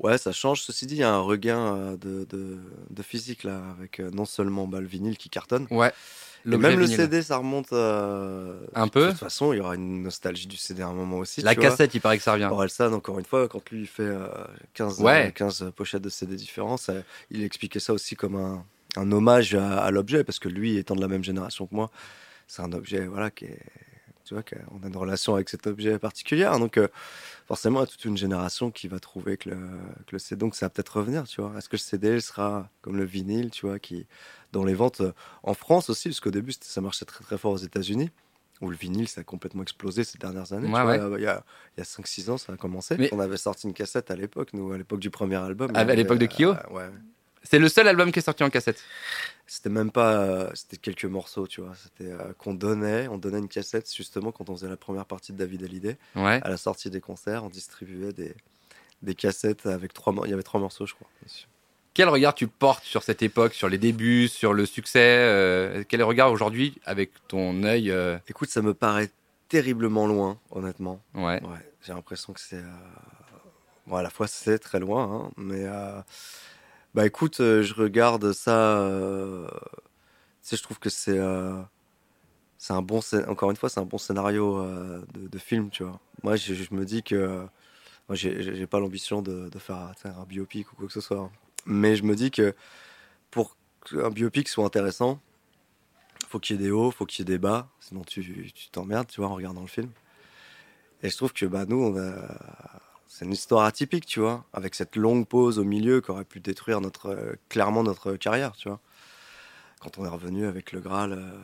[0.00, 0.60] ouais, ça change.
[0.60, 2.58] Ceci dit, il y a un regain de, de,
[2.90, 5.92] de physique, là, avec non seulement bah, le vinyle qui cartonne, Ouais.
[6.44, 6.86] Même le.
[6.86, 9.08] CD, ça remonte euh, Un De peu.
[9.08, 11.40] toute façon, il y aura une nostalgie du CD à un moment aussi.
[11.42, 11.70] La tu vois.
[11.70, 12.48] cassette, il paraît que ça revient.
[12.50, 14.28] Orelsan, encore une fois, quand lui il fait euh,
[14.74, 15.28] 15, Ouais.
[15.28, 16.92] euh, 15 pochettes de CD différents, ça-
[17.30, 18.64] il expliquait ça aussi comme un,
[18.96, 21.90] un hommage à, à l'objet, parce que lui, étant de la même génération que moi,
[22.46, 23.58] c'est un objet voilà, qui est.
[24.26, 26.58] Tu vois, qu'on a une relation avec cet objet particulière.
[26.58, 26.88] Donc, euh,
[27.46, 30.40] forcément, il y a toute une génération qui va trouver que le, que le CD.
[30.40, 31.52] Donc, ça va peut-être revenir, tu vois.
[31.58, 34.06] Est-ce que le CD il sera comme le vinyle, tu vois, qui,
[34.54, 37.52] dans les ventes euh, en France aussi, parce qu'au début, ça marchait très très fort
[37.52, 38.10] aux États-Unis,
[38.60, 40.68] où le vinyle, ça a complètement explosé ces dernières années.
[40.68, 41.08] tu Ouais, vois.
[41.08, 41.18] ouais.
[41.20, 41.44] Il y a,
[41.78, 42.96] a 5-6 ans, ça a commencé.
[42.98, 45.70] Mais- On avait sorti une cassette à l'époque, nous, à l'époque du premier album.
[45.74, 46.88] Ah, à l'époque de Kyo euh, Ouais.
[47.46, 48.80] C'est le seul album qui est sorti en cassette.
[49.46, 50.14] C'était même pas.
[50.14, 51.74] euh, c'était quelques morceaux, tu vois.
[51.74, 53.06] C'était euh, qu'on donnait.
[53.08, 55.98] On donnait une cassette, justement, quand on faisait la première partie de David Hallyday.
[56.16, 56.40] Ouais.
[56.42, 58.34] À la sortie des concerts, on distribuait des,
[59.02, 60.14] des cassettes avec trois.
[60.24, 61.08] Il y avait trois morceaux, je crois.
[61.94, 66.02] Quel regard tu portes sur cette époque, sur les débuts, sur le succès euh, Quel
[66.02, 69.10] regard aujourd'hui, avec ton œil euh, Écoute, ça me paraît
[69.48, 71.00] terriblement loin, honnêtement.
[71.14, 71.40] Ouais.
[71.42, 72.56] Ouais, j'ai l'impression que c'est.
[72.56, 72.72] euh,
[73.86, 75.64] Bon, à la fois, c'est très loin, hein, mais.
[76.94, 78.88] Bah écoute, je regarde ça.
[79.50, 81.20] Tu sais, je trouve que c'est.
[82.58, 83.00] C'est un bon.
[83.28, 84.64] Encore une fois, c'est un bon scénario
[85.12, 86.00] de, de film, tu vois.
[86.22, 87.44] Moi, je, je me dis que.
[88.08, 91.30] Moi, j'ai pas l'ambition de, de faire un biopic ou quoi que ce soit.
[91.66, 92.54] Mais je me dis que
[93.30, 93.56] pour
[93.88, 95.20] qu'un biopic soit intéressant,
[96.26, 97.68] faut qu'il y ait des hauts, faut qu'il y ait des bas.
[97.80, 99.90] Sinon, tu t'emmerdes, tu vois, en regardant le film.
[101.02, 101.96] Et je trouve que bah, nous,
[103.08, 106.40] c'est une histoire atypique, tu vois, avec cette longue pause au milieu qui aurait pu
[106.40, 108.80] détruire notre, euh, clairement notre carrière, tu vois.
[109.80, 111.38] Quand on est revenu avec le Graal euh,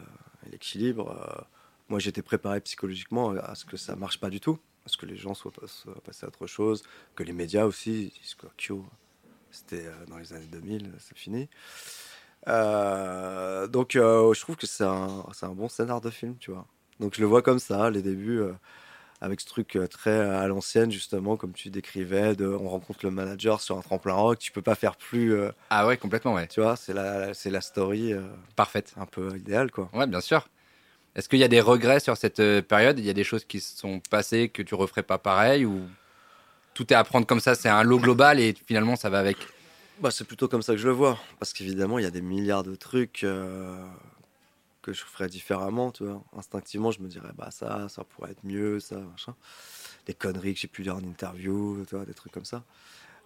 [0.47, 1.45] et l'équilibre, euh,
[1.89, 5.07] moi j'étais préparé psychologiquement à ce que ça marche pas du tout, à ce que
[5.07, 6.83] les gens soient, pas- soient passés à autre chose,
[7.15, 8.47] que les médias aussi disent que
[9.51, 11.49] c'était euh, dans les années 2000, c'est fini.
[12.49, 16.51] Euh, donc euh, je trouve que c'est un, c'est un bon scénar de film, tu
[16.51, 16.67] vois.
[16.99, 18.53] Donc je le vois comme ça, les débuts, euh,
[19.21, 23.61] avec ce truc très à l'ancienne, justement, comme tu décrivais, de, on rencontre le manager
[23.61, 25.35] sur un tremplin rock, tu peux pas faire plus,
[25.69, 26.47] Ah ouais, complètement, ouais.
[26.47, 28.15] tu vois, c'est la, c'est la story
[28.57, 28.95] Parfaite.
[28.97, 29.91] un peu idéale, quoi.
[29.93, 30.49] Ouais, bien sûr.
[31.15, 32.99] Est-ce qu'il y a des regrets sur cette période?
[32.99, 35.83] Il y a des choses qui se sont passées que tu referais pas pareil ou
[36.75, 39.37] tout est à prendre comme ça C'est un lot global et finalement ça va avec.
[40.01, 42.23] Bah, c'est plutôt comme ça que je le vois, parce qu'évidemment, il y a des
[42.23, 43.77] milliards de trucs euh,
[44.81, 46.23] que je ferais différemment, tu vois.
[46.39, 49.35] Instinctivement, je me dirais, bah ça, ça pourrait être mieux, ça, machin.
[50.07, 52.65] Des conneries que j'ai pu dire en interview, tu vois, des trucs comme ça.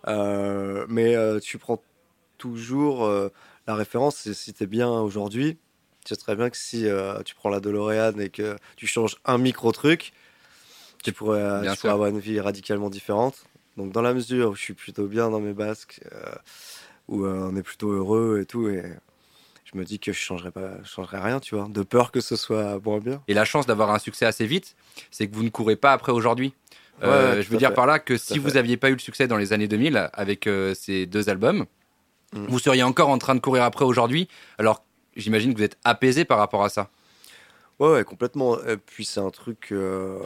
[0.08, 1.80] Euh, mais euh, tu prends
[2.38, 3.08] toujours
[3.68, 5.56] la référence, c'est si t'es bien aujourd'hui,
[6.04, 6.86] tu sais très bien que si
[7.24, 10.12] tu prends la DeLorean et que tu changes un micro-truc,
[11.04, 11.80] tu pourrais, euh, Bien tu sûr.
[11.82, 13.44] pourrais avoir une vie radicalement différente.
[13.76, 16.34] Donc dans la mesure où je suis plutôt bien dans mes basques, euh,
[17.08, 18.82] où euh, on est plutôt heureux et tout, et
[19.64, 22.36] je me dis que je pas, je changerais rien, tu vois, de peur que ce
[22.36, 23.22] soit moins bien.
[23.28, 24.76] Et la chance d'avoir un succès assez vite,
[25.10, 26.54] c'est que vous ne courez pas après aujourd'hui.
[27.02, 27.74] Ouais, Euh, je veux dire fait.
[27.74, 30.48] par là que si vous aviez pas eu le succès dans les années 2000 avec
[30.74, 31.66] ces deux albums,
[32.32, 32.46] Mm.
[32.48, 34.26] vous seriez encore en train de courir après aujourd'hui.
[34.58, 34.82] Alors
[35.16, 36.90] j'imagine que vous êtes apaisé par rapport à ça.
[37.80, 38.62] Ouais, ouais, complètement.
[38.64, 40.18] Et puis c'est un truc euh,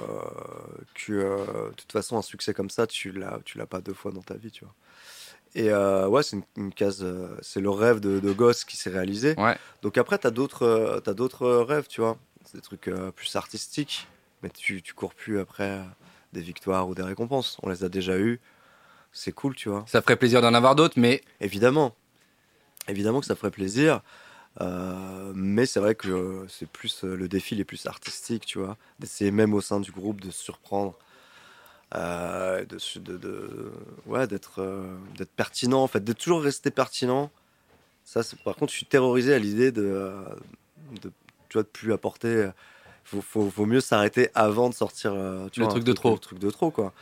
[0.94, 3.94] que, euh, de toute façon, un succès comme ça, tu l'as, tu l'as pas deux
[3.94, 4.74] fois dans ta vie, tu vois.
[5.54, 7.06] Et euh, ouais, c'est une, une case,
[7.40, 9.34] c'est le rêve de, de gosse qui s'est réalisé.
[9.38, 9.56] Ouais.
[9.82, 12.18] Donc après, t'as d'autres, t'as d'autres rêves, tu vois.
[12.44, 14.08] C'est des trucs plus artistiques,
[14.42, 15.80] mais tu, tu cours plus après
[16.32, 17.56] des victoires ou des récompenses.
[17.62, 18.40] On les a déjà eues.
[19.10, 19.84] C'est cool, tu vois.
[19.86, 21.94] Ça ferait plaisir d'en avoir d'autres, mais Évidemment,
[22.88, 24.02] évidemment que ça ferait plaisir,
[24.60, 28.58] euh, mais c'est vrai que euh, c'est plus euh, le défi les plus artistique, tu
[28.58, 30.96] vois, d'essayer même au sein du groupe de se surprendre,
[31.94, 33.72] euh, de, se- de, de-
[34.06, 37.30] ouais, d'être, euh, d'être pertinent en fait, de toujours rester pertinent.
[38.04, 40.12] Ça, c'est- par contre, je suis terrorisé à l'idée de,
[41.02, 41.10] de,
[41.48, 42.50] tu vois, de plus apporter.
[43.04, 45.12] Faut, faut, faut mieux s'arrêter avant de sortir
[45.52, 46.12] tu Le vois, truc de trop.
[46.14, 46.92] Le truc de trop, quoi.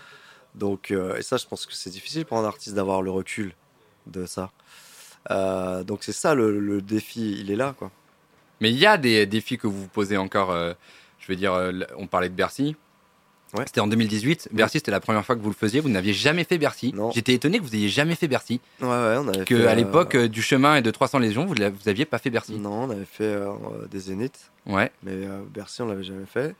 [0.54, 3.54] Donc, et ça, je pense que c'est difficile pour un artiste d'avoir le recul
[4.06, 4.52] de ça.
[5.30, 7.90] Euh, donc c'est ça le, le défi, il est là quoi.
[8.60, 10.50] Mais il y a des défis que vous vous posez encore.
[10.50, 10.72] euh,
[11.18, 12.76] je veux dire, euh, on parlait de Bercy.
[13.56, 13.64] Ouais.
[13.66, 14.48] C'était en 2018.
[14.52, 15.80] Bercy, c'était la première fois que vous le faisiez.
[15.80, 16.92] Vous n'aviez jamais fait Bercy.
[17.14, 18.60] J'étais étonné que vous ayez jamais fait Bercy.
[18.80, 21.54] Ouais ouais, on avait Que fait, à l'époque du chemin et de 300 Légions, vous
[21.54, 22.54] l'a- vous aviez pas fait Bercy.
[22.58, 23.36] non, on avait fait
[23.90, 24.90] des zéniths, Ouais.
[25.02, 25.12] mais
[25.54, 26.54] Bercy on l'avait jamais fait.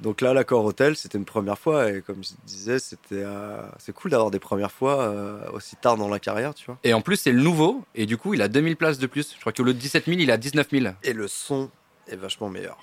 [0.00, 3.92] Donc là, l'accord hôtel, c'était une première fois et comme je disais, c'était euh, c'est
[3.94, 6.78] cool d'avoir des premières fois euh, aussi tard dans la carrière, tu vois.
[6.84, 7.82] Et en plus, c'est le nouveau.
[7.94, 9.32] Et du coup, il a 2000 places de plus.
[9.34, 10.86] Je crois lieu de 17 000, il a 19 000.
[11.02, 11.70] Et le son
[12.08, 12.76] est vachement meilleur,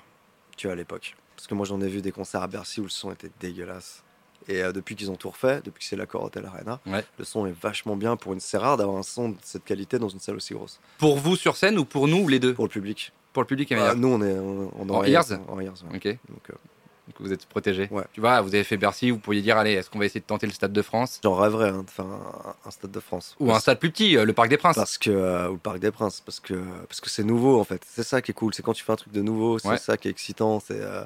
[0.56, 1.14] tu vois à l'époque.
[1.36, 4.02] Parce que moi j'en ai vu des concerts à Bercy où le son était dégueulasse.
[4.48, 7.02] Et euh, depuis qu'ils ont tout refait, depuis que c'est l'accord hôtel Arena, Ouais.
[7.18, 8.40] le son est vachement bien pour une.
[8.40, 10.80] C'est rare d'avoir un son de cette qualité dans une salle aussi grosse.
[10.98, 12.54] Pour vous sur scène ou pour nous ou les deux?
[12.54, 13.12] Pour le public.
[13.32, 13.96] Pour le public, Ah, meilleur.
[13.96, 15.24] nous, on est on, on En est ears?
[15.48, 15.96] En ears, ouais.
[15.96, 16.18] Ok.
[16.28, 16.58] Donc,
[17.06, 17.88] Donc vous êtes protégé.
[17.90, 18.04] Ouais.
[18.14, 20.26] Tu vois, vous avez fait Bercy, vous pourriez dire allez, est-ce qu'on va essayer de
[20.26, 21.20] tenter le Stade de France?
[21.22, 23.36] J'en rêverais hein, de faire un, un Stade de France.
[23.40, 25.58] Ou un stade plus petit, euh, le Parc des Princes Parce que, euh, ou le
[25.58, 26.54] Parc des Princes, parce que
[26.88, 27.82] parce que c'est nouveau en fait.
[27.86, 28.54] C'est ça qui est cool.
[28.54, 29.76] C'est quand tu fais un truc de nouveau, c'est Ouais.
[29.78, 30.60] ça qui est excitant.
[30.60, 31.04] C'est euh,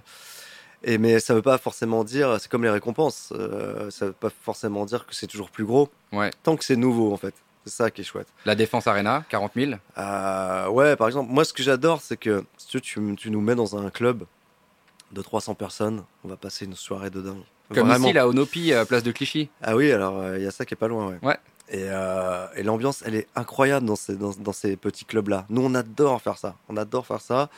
[0.85, 2.37] et mais ça veut pas forcément dire.
[2.39, 3.33] C'est comme les récompenses.
[3.37, 5.89] euh, ça veut pas forcément dire que c'est toujours plus gros.
[6.13, 6.31] Ouais.
[6.45, 7.35] Tant que c'est nouveau en fait.
[7.65, 8.29] C'est ça qui est chouette.
[8.47, 9.73] La Défense Arena, 40 000.
[9.99, 13.41] Euh, ouais, par exemple, moi ce que j'adore, c'est que si tu, tu, tu nous
[13.41, 14.25] mets dans un club
[15.13, 17.43] de 300 personnes, on va passer une soirée de dingue.
[17.75, 18.07] Comme Vraiment.
[18.07, 19.51] ici, là, au Nopi, euh, place de Clichy.
[19.63, 21.19] Ah oui, alors il y a ça qui est pas loin, ouais.
[21.23, 21.37] Ouais.
[21.71, 25.45] Et, euh, et l'ambiance, elle est incroyable dans ces, dans, dans ces petits clubs-là.
[25.51, 26.57] Nous, on adore faire ça.
[26.71, 27.51] On adore faire ça.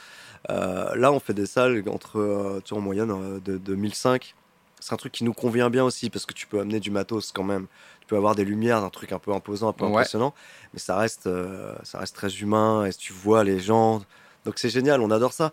[0.50, 3.74] Euh, là, on fait des salles entre, euh, tu vois, en moyenne euh, de, de
[3.76, 4.34] 1005.
[4.80, 7.30] C'est un truc qui nous convient bien aussi parce que tu peux amener du matos
[7.30, 7.66] quand même.
[8.00, 9.90] Tu peux avoir des lumières, un truc un peu imposant, un peu Ouais.
[9.90, 10.34] impressionnant.
[10.72, 14.02] Mais ça reste, euh, ça reste très humain et tu vois les gens.
[14.44, 15.52] Donc c'est génial, on adore ça.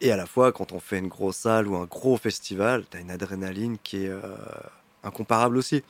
[0.00, 2.96] Et à la fois, quand on fait une grosse salle ou un gros festival, tu
[2.96, 4.20] as une adrénaline qui est euh,
[5.02, 5.82] incomparable aussi.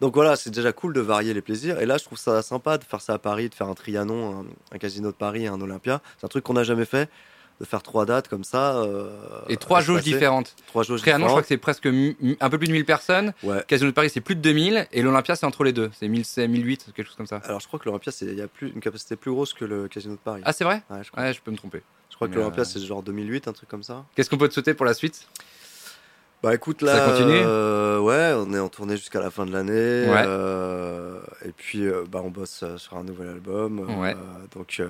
[0.00, 1.78] Donc voilà, c'est déjà cool de varier les plaisirs.
[1.80, 4.40] Et là, je trouve ça sympa de faire ça à Paris, de faire un Trianon,
[4.40, 6.00] un, un casino de Paris, un Olympia.
[6.18, 7.10] C'est un truc qu'on n'a jamais fait,
[7.60, 8.76] de faire trois dates comme ça.
[8.78, 9.10] euh,
[9.50, 10.54] Et trois jauges différentes.
[10.68, 13.34] Trois jauges Trianon, je crois que c'est presque un peu plus de 1000 personnes.
[13.42, 13.62] Ouais.
[13.68, 14.86] Casino de Paris, c'est plus de 2000.
[14.92, 15.90] Et l'Olympia, c'est entre les deux.
[15.92, 17.42] C'est 1000, c'est 1008, quelque chose comme ça.
[17.44, 19.86] Alors je crois que l'Olympia, il y a plus une capacité plus grosse que le
[19.88, 20.40] casino de Paris.
[20.46, 20.82] Ah, c'est vrai?
[20.88, 21.82] Ouais, je crois, Ouais, je peux me tromper.
[22.10, 24.04] Je crois que mais, l'Olympia, euh, c'est genre 2008, un truc comme ça.
[24.14, 25.26] Qu'est-ce qu'on peut te souhaiter pour la suite?
[26.42, 27.42] Bah écoute, Ça là, continue?
[27.44, 29.72] euh, ouais, on est en tournée jusqu'à la fin de l'année.
[30.10, 30.24] Ouais.
[30.26, 33.80] euh, et puis, euh, bah, on bosse euh, sur un nouvel album.
[33.80, 34.16] euh, Ouais.
[34.56, 34.88] donc, euh,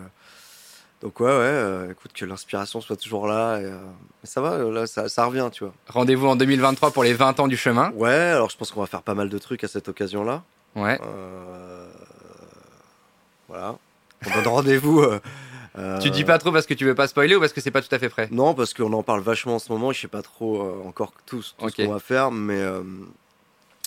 [1.02, 1.32] donc, ouais, ouais.
[1.34, 3.58] euh, écoute, que l'inspiration soit toujours là.
[3.58, 3.78] Et, euh,
[4.22, 5.72] ça va, là, ça, ça revient, tu vois.
[5.88, 7.90] Rendez-vous en 2023 pour les 20 ans du chemin.
[7.96, 10.44] Ouais, alors je pense qu'on va faire pas mal de trucs à cette occasion-là.
[10.76, 11.00] Ouais.
[11.04, 11.88] Euh,
[13.48, 13.74] voilà.
[14.24, 15.02] On donne rendez-vous.
[16.00, 17.82] Tu dis pas trop parce que tu veux pas spoiler ou parce que c'est pas
[17.82, 19.92] tout à fait frais Non, parce qu'on en parle vachement en ce moment.
[19.92, 22.82] Je sais pas trop euh, encore tout, ce qu'on va faire, mais euh,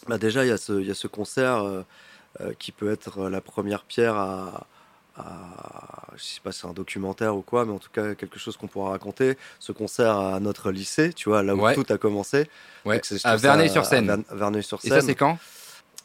[0.07, 1.83] bah déjà il y, a ce- il y a ce concert euh,
[2.59, 4.65] qui peut être la première pierre à,
[5.17, 8.39] à- je sais pas si c'est un documentaire ou quoi, mais en tout cas quelque
[8.39, 9.37] chose qu'on pourra raconter.
[9.59, 11.75] Ce concert à notre lycée, tu vois, là où Ouais.
[11.75, 12.49] tout a commencé.
[12.85, 13.01] Ouais.
[13.23, 14.23] À Verneuil-sur-Seine.
[14.31, 14.91] Verneuil-sur-Seine.
[14.91, 15.37] Et ça, c'est quand?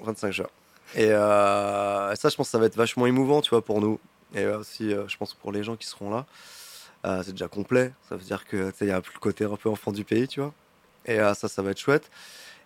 [0.01, 0.47] 25 juin.
[0.95, 3.99] Et euh, ça, je pense que ça va être vachement émouvant, tu vois, pour nous.
[4.35, 6.27] Et aussi, euh, je pense que pour les gens qui seront là,
[7.07, 7.93] euh, c'est déjà complet.
[8.09, 10.29] Ça veut dire que il y a plus le côté un peu enfant du pays,
[10.29, 10.53] tu vois.
[11.07, 12.11] Et euh, ça, ça va être chouette.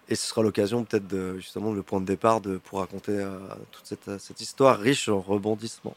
[0.09, 3.25] Et ce sera l'occasion peut-être de justement le point de départ pour raconter
[3.71, 5.95] toute cette, histoire riche en rebondissements.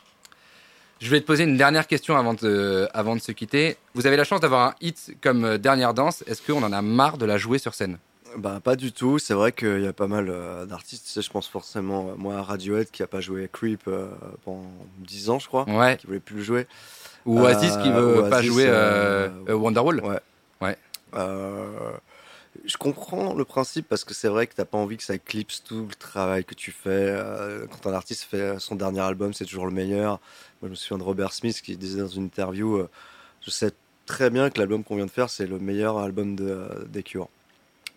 [1.00, 3.78] Je vais te poser une dernière question avant de, avant de se quitter.
[3.96, 6.24] Vous avez la chance d'avoir un hit comme Dernière Danse.
[6.28, 7.98] Est-ce qu'on en a marre de la jouer sur scène?
[8.38, 11.22] Bah pas du tout, c'est vrai qu'il y a pas mal euh, d'artistes, tu sais,
[11.22, 14.08] je pense forcément, euh, moi Radiohead qui a pas joué Creep euh,
[14.44, 14.66] pendant
[15.00, 15.96] 10 ans je crois, Ouais.
[15.98, 16.68] qui voulait plus le jouer.
[17.26, 18.70] Ou Oasis qui veut Euh, pas jouer
[19.54, 20.20] Wonderwall Ouais.
[20.62, 20.78] Ouais.
[22.66, 25.62] Je comprends le principe parce que c'est vrai que t'as pas envie que ça éclipse
[25.64, 27.14] tout le travail que tu fais.
[27.70, 30.20] Quand un artiste fait son dernier album, c'est toujours le meilleur.
[30.62, 32.82] Moi, je me souviens de Robert Smith qui disait dans une interview
[33.42, 33.72] Je sais
[34.06, 37.28] très bien que l'album qu'on vient de faire, c'est le meilleur album de, des Cure.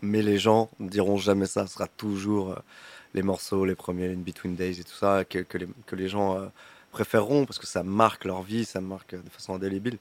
[0.02, 1.66] Mais les gens ne diront jamais ça.
[1.66, 2.56] Ce sera toujours euh,
[3.14, 6.08] les morceaux, les premiers In Between Days et tout ça que, que, les, que les
[6.08, 6.46] gens euh,
[6.92, 9.98] préféreront parce que ça marque leur vie, ça marque de façon indélébile.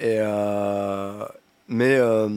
[0.00, 1.24] Et euh,
[1.68, 2.28] mais euh,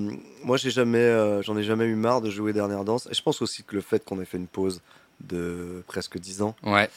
[0.44, 3.08] moi, j'ai jamais, euh, j'en ai jamais eu marre de jouer Dernière Danse.
[3.12, 4.82] Et je pense aussi que le fait qu'on ait fait une pause
[5.22, 6.90] de presque 10 ans, Ouais.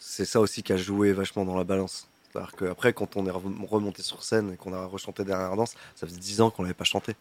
[0.00, 2.08] c'est ça aussi qui a joué vachement dans la balance.
[2.32, 5.74] C'est-à-dire qu'après, quand on est re- remonté sur scène et qu'on a rechanté Dernière Danse,
[5.94, 7.14] ça faisait 10 ans qu'on n'avait pas chanté.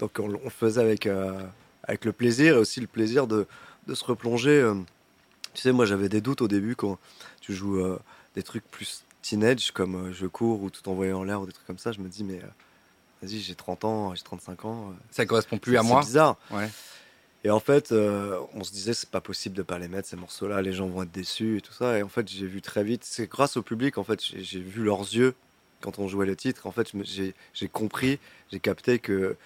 [0.00, 1.40] Donc on, on le faisait avec, euh,
[1.84, 3.46] avec le plaisir et aussi le plaisir de,
[3.86, 4.50] de se replonger.
[4.60, 4.74] euh.
[5.54, 6.98] Tu sais, moi j'avais des doutes au début quand
[7.40, 7.98] tu joues euh,
[8.34, 11.66] des trucs plus teenage comme je cours ou tout envoyer en l'air ou des trucs
[11.66, 11.92] comme ça.
[11.92, 12.40] Je me dis, mais
[13.22, 14.94] vas-y, j'ai 30 ans, j'ai 35 ans.
[15.10, 16.00] Ça correspond plus à c'est moi.
[16.00, 16.36] bizarre.
[16.50, 16.68] Ouais.
[17.42, 20.16] Et en fait, euh, on se disait, c'est pas possible de pas les mettre, ces
[20.16, 21.98] morceaux-là, les gens vont être déçus et tout ça.
[21.98, 24.82] Et en fait, j'ai vu très vite, c'est grâce au public, en fait, j'ai vu
[24.84, 25.34] leurs yeux
[25.80, 26.66] quand on jouait les titres.
[26.66, 28.18] En fait, j'ai compris,
[28.52, 29.36] j'ai capté que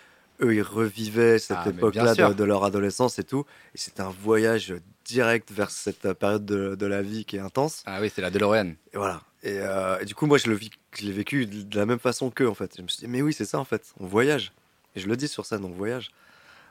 [0.41, 3.45] eux, ils revivaient cette Ah, époque-là de, de leur adolescence et tout.
[3.75, 4.75] Et c'était un voyage
[5.05, 7.83] direct vers cette période de, de la vie qui est intense.
[7.87, 8.75] Ah oui, c'est la DeLorean.
[8.93, 9.23] Et voilà.
[9.43, 12.55] Et, euh, et du coup, moi, je l'ai vécu de la même façon qu'eux, en
[12.55, 12.75] fait.
[12.77, 13.93] Je me suis dit, mais oui, c'est ça, en fait.
[14.01, 14.53] On voyage.
[14.97, 16.11] Et je le dis sur scène, on voyage.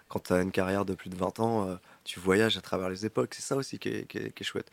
[0.09, 2.89] Quand tu as une carrière de plus de 20 ans, euh, tu voyages à travers
[2.89, 3.34] les époques.
[3.36, 4.70] C'est ça aussi qui est, qui est- qui est chouette.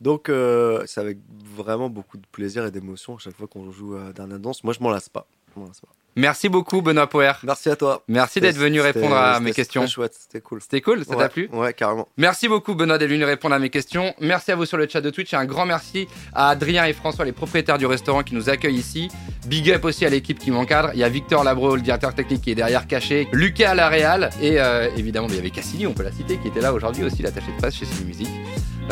[0.00, 3.96] Donc, euh, c'est avec vraiment beaucoup de plaisir et d'émotion à chaque fois qu'on joue
[4.12, 4.62] Dernière Danse.
[4.64, 5.26] Moi, je m'en lasse pas.
[5.54, 5.88] Pas.
[6.16, 7.32] Merci beaucoup, Benoît Poer.
[7.42, 8.04] Merci à toi.
[8.06, 9.80] Merci d'être venu C'était- répondre à c'était mes questions.
[9.82, 10.60] Très chouette, c'était cool.
[10.60, 12.06] C'était cool, ça ouais, t'a plu Ouais, carrément.
[12.16, 14.14] Merci beaucoup Benoît d'être venu répondre à mes questions.
[14.20, 16.92] Merci à vous sur le chat de Twitch et un grand merci à Adrien et
[16.92, 19.08] François, les propriétaires du restaurant qui nous accueillent ici.
[19.48, 20.90] Big up aussi à l'équipe qui m'encadre.
[20.94, 23.88] Il y a Victor Labro, le directeur technique qui est derrière caché, Lucas à la
[23.88, 26.72] Réal et euh, évidemment il y avait Cassini, on peut la citer, qui était là
[26.72, 28.28] aujourd'hui aussi, l'attaché de presse chez Sony Music.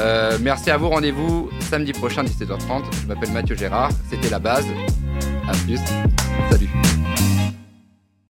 [0.00, 2.82] Euh, merci à vous, rendez-vous samedi prochain 17h30.
[3.02, 4.66] Je m'appelle Mathieu Gérard, c'était la base.
[5.48, 5.80] À plus.
[6.50, 6.68] Salut.